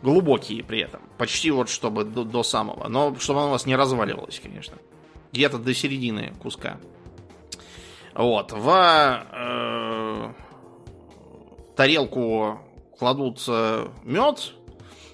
[0.02, 1.02] Глубокие при этом.
[1.18, 2.88] Почти вот чтобы до, до самого.
[2.88, 4.78] Но чтобы оно у вас не разваливалось, конечно.
[5.32, 6.78] Где-то до середины куска.
[8.14, 8.52] Вот.
[8.52, 10.34] В э,
[11.76, 12.60] тарелку
[12.98, 13.48] кладут
[14.04, 14.54] мед,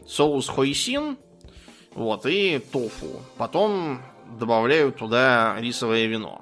[0.08, 1.18] соус хойсин,
[1.96, 3.22] вот, и тофу.
[3.38, 4.02] Потом
[4.40, 6.42] добавляют туда рисовое вино.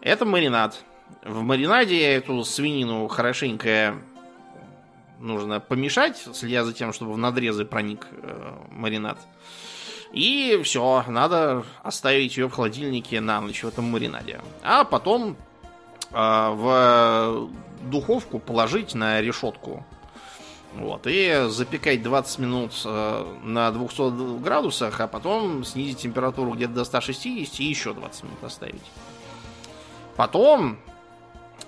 [0.00, 0.82] Это маринад.
[1.24, 3.96] В маринаде эту свинину хорошенько
[5.18, 9.18] нужно помешать, следя за тем, чтобы в надрезы проник э, маринад.
[10.12, 14.40] И все, надо оставить ее в холодильнике на ночь в этом маринаде.
[14.62, 15.36] А потом
[16.10, 17.50] э, в
[17.82, 19.84] духовку положить на решетку
[20.74, 26.84] вот, и запекать 20 минут э, на 200 градусах, а потом снизить температуру где-то до
[26.84, 28.82] 160 и еще 20 минут оставить.
[30.16, 30.78] Потом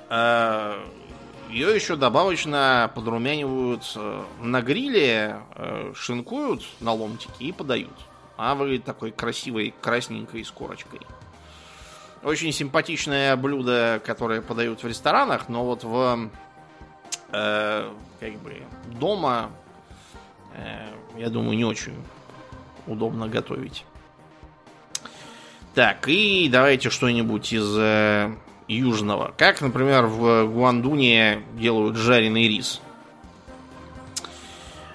[0.08, 0.78] э,
[1.50, 7.96] ее еще добавочно подрумянивают э, на гриле, э, шинкуют на ломтики и подают.
[8.36, 11.00] А вы такой красивой, красненькой с корочкой.
[12.22, 16.30] Очень симпатичное блюдо, которое подают в ресторанах, но вот в
[17.32, 17.90] э,
[18.20, 19.50] как бы дома,
[20.54, 20.88] э,
[21.18, 21.96] я думаю, не очень
[22.86, 23.84] удобно готовить.
[25.74, 28.34] Так, и давайте что-нибудь из э,
[28.76, 29.32] южного.
[29.36, 32.80] Как, например, в Гуандуне делают жареный рис.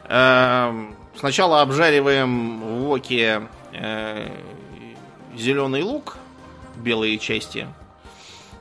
[0.08, 0.72] Э,
[1.16, 4.30] сначала обжариваем в воке э,
[5.36, 6.18] зеленый лук,
[6.76, 7.68] белые части.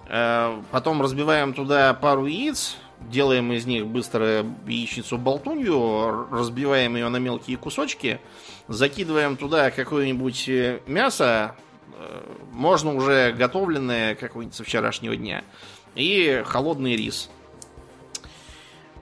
[0.09, 7.19] Э, потом разбиваем туда пару яиц, делаем из них быстро яичницу болтунью, разбиваем ее на
[7.19, 8.21] мелкие кусочки,
[8.69, 11.55] закидываем туда какое-нибудь э, мясо,
[12.53, 15.45] можно уже готовленное какое-нибудь со вчерашнего дня,
[15.95, 17.31] и холодный рис.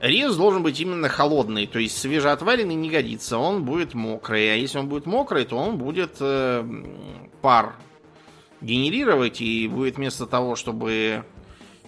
[0.00, 4.52] Рис должен быть именно холодный, то есть свежеотваренный не годится, он будет мокрый.
[4.52, 6.64] А если он будет мокрый, то он будет э,
[7.40, 7.74] пар
[8.60, 11.24] генерировать, и будет вместо того, чтобы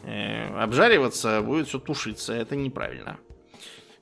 [0.07, 2.35] Э, обжариваться, будет все тушиться.
[2.35, 3.17] Это неправильно.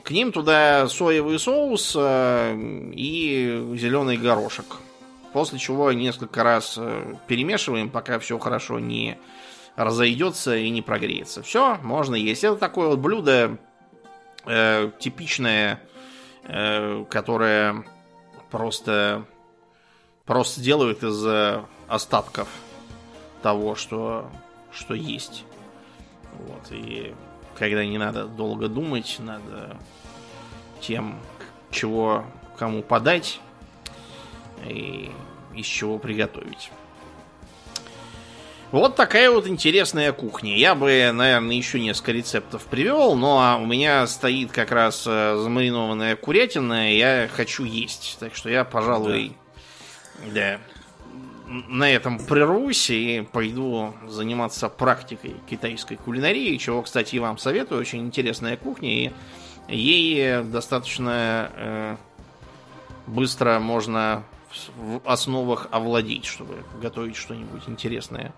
[0.03, 4.67] К ним туда соевый соус э, и зеленый горошек.
[5.33, 9.19] После чего несколько раз э, перемешиваем, пока все хорошо не
[9.77, 11.43] разойдется и не прогреется.
[11.43, 12.45] Все, можно есть.
[12.45, 13.57] Это такое вот блюдо
[14.45, 15.81] э, типичное,
[16.45, 17.85] э, которое
[18.51, 19.25] просто,
[20.27, 21.25] просто делают из
[21.89, 22.49] остатков
[23.41, 24.31] того, что,
[24.71, 25.45] что есть.
[26.35, 27.15] Вот, и
[27.59, 29.79] когда не надо долго думать, надо
[30.81, 31.19] тем,
[31.71, 32.27] чего
[32.59, 33.41] кому подать
[34.69, 35.11] и
[35.55, 36.71] из чего приготовить.
[38.71, 40.57] Вот такая вот интересная кухня.
[40.57, 46.17] Я бы, наверное, еще несколько рецептов привел, но у меня стоит как раз э, замаринованная
[46.17, 48.17] курятина, и я хочу есть.
[48.19, 49.37] Так что я, пожалуй,
[50.33, 50.61] да, да
[51.69, 57.81] на этом прервусь и пойду заниматься практикой китайской кулинарии, чего, кстати, вам советую.
[57.81, 59.13] Очень интересная кухня, и
[59.69, 61.97] ей достаточно э,
[63.07, 64.25] быстро можно
[64.77, 68.33] в основах овладеть, чтобы готовить что-нибудь интересное.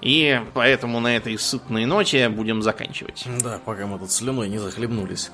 [0.00, 3.26] И поэтому на этой сытной ноте будем заканчивать.
[3.42, 5.32] Да, пока мы тут слюной не захлебнулись.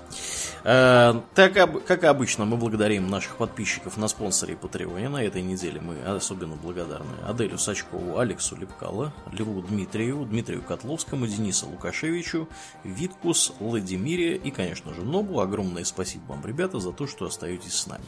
[0.65, 5.11] Э, так, как обычно, мы благодарим наших подписчиков на спонсоре Патреоне.
[5.11, 11.69] На этой неделе мы особенно благодарны Аделю Сачкову, Алексу Лепкало, Льву Дмитрию, Дмитрию Котловскому, Денису
[11.69, 12.49] Лукашевичу,
[12.85, 15.41] Виткус, Владимире и, конечно же, Нобу.
[15.41, 18.05] Огромное спасибо вам, ребята, за то, что остаетесь с нами.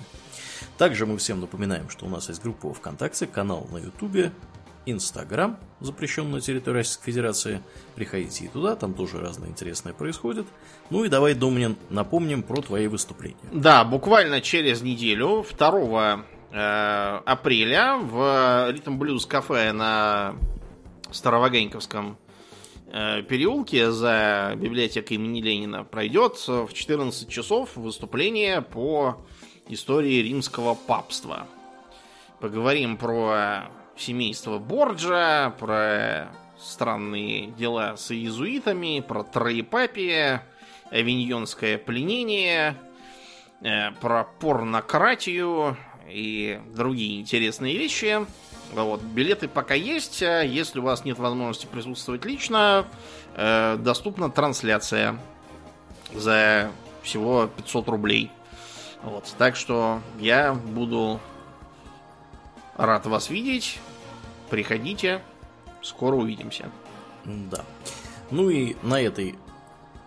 [0.79, 4.33] Также мы всем напоминаем, что у нас есть группа ВКонтакте, канал на Ютубе,
[4.87, 7.63] Инстаграм, запрещенный на территории Российской Федерации.
[7.97, 10.47] Приходите и туда, там тоже разное интересное происходит.
[10.91, 13.37] Ну и давай, Домнин, напомним про твои выступления.
[13.53, 20.37] Да, буквально через неделю, 2 э, апреля, в Ритм Блюз кафе на
[21.11, 22.17] Старовагеньковском
[22.93, 29.25] э, переулке за библиотекой имени Ленина пройдет в 14 часов выступление по
[29.69, 31.47] истории римского папства.
[32.41, 40.43] Поговорим про семейство Борджа, про странные дела с иезуитами, про троепапие,
[40.91, 42.77] авиньонское пленение,
[43.63, 45.77] э, про порнократию
[46.09, 48.27] и другие интересные вещи.
[48.73, 50.21] Вот, билеты пока есть.
[50.21, 52.87] Если у вас нет возможности присутствовать лично,
[53.35, 55.19] э, доступна трансляция
[56.13, 56.71] за
[57.03, 58.31] всего 500 рублей.
[59.03, 61.21] Вот, так что я буду
[62.77, 63.79] рад вас видеть.
[64.51, 65.23] Приходите.
[65.83, 66.71] Скоро увидимся.
[67.25, 67.65] Да.
[68.31, 69.37] Ну и на этой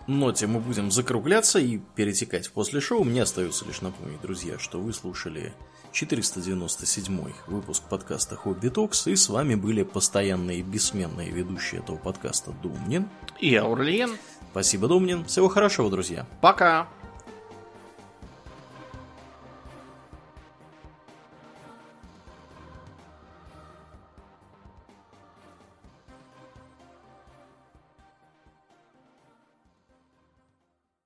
[0.06, 3.04] ноте мы будем закругляться и перетекать после шоу.
[3.04, 5.54] Мне остается лишь напомнить, друзья, что вы слушали
[5.92, 12.52] 497 выпуск подкаста Хобби Токс, и с вами были постоянные и бессменные ведущие этого подкаста
[12.62, 13.08] Думнин
[13.40, 14.16] и Аурлиен.
[14.50, 15.24] Спасибо, Думнин.
[15.24, 16.26] Всего хорошего, друзья.
[16.40, 16.88] Пока.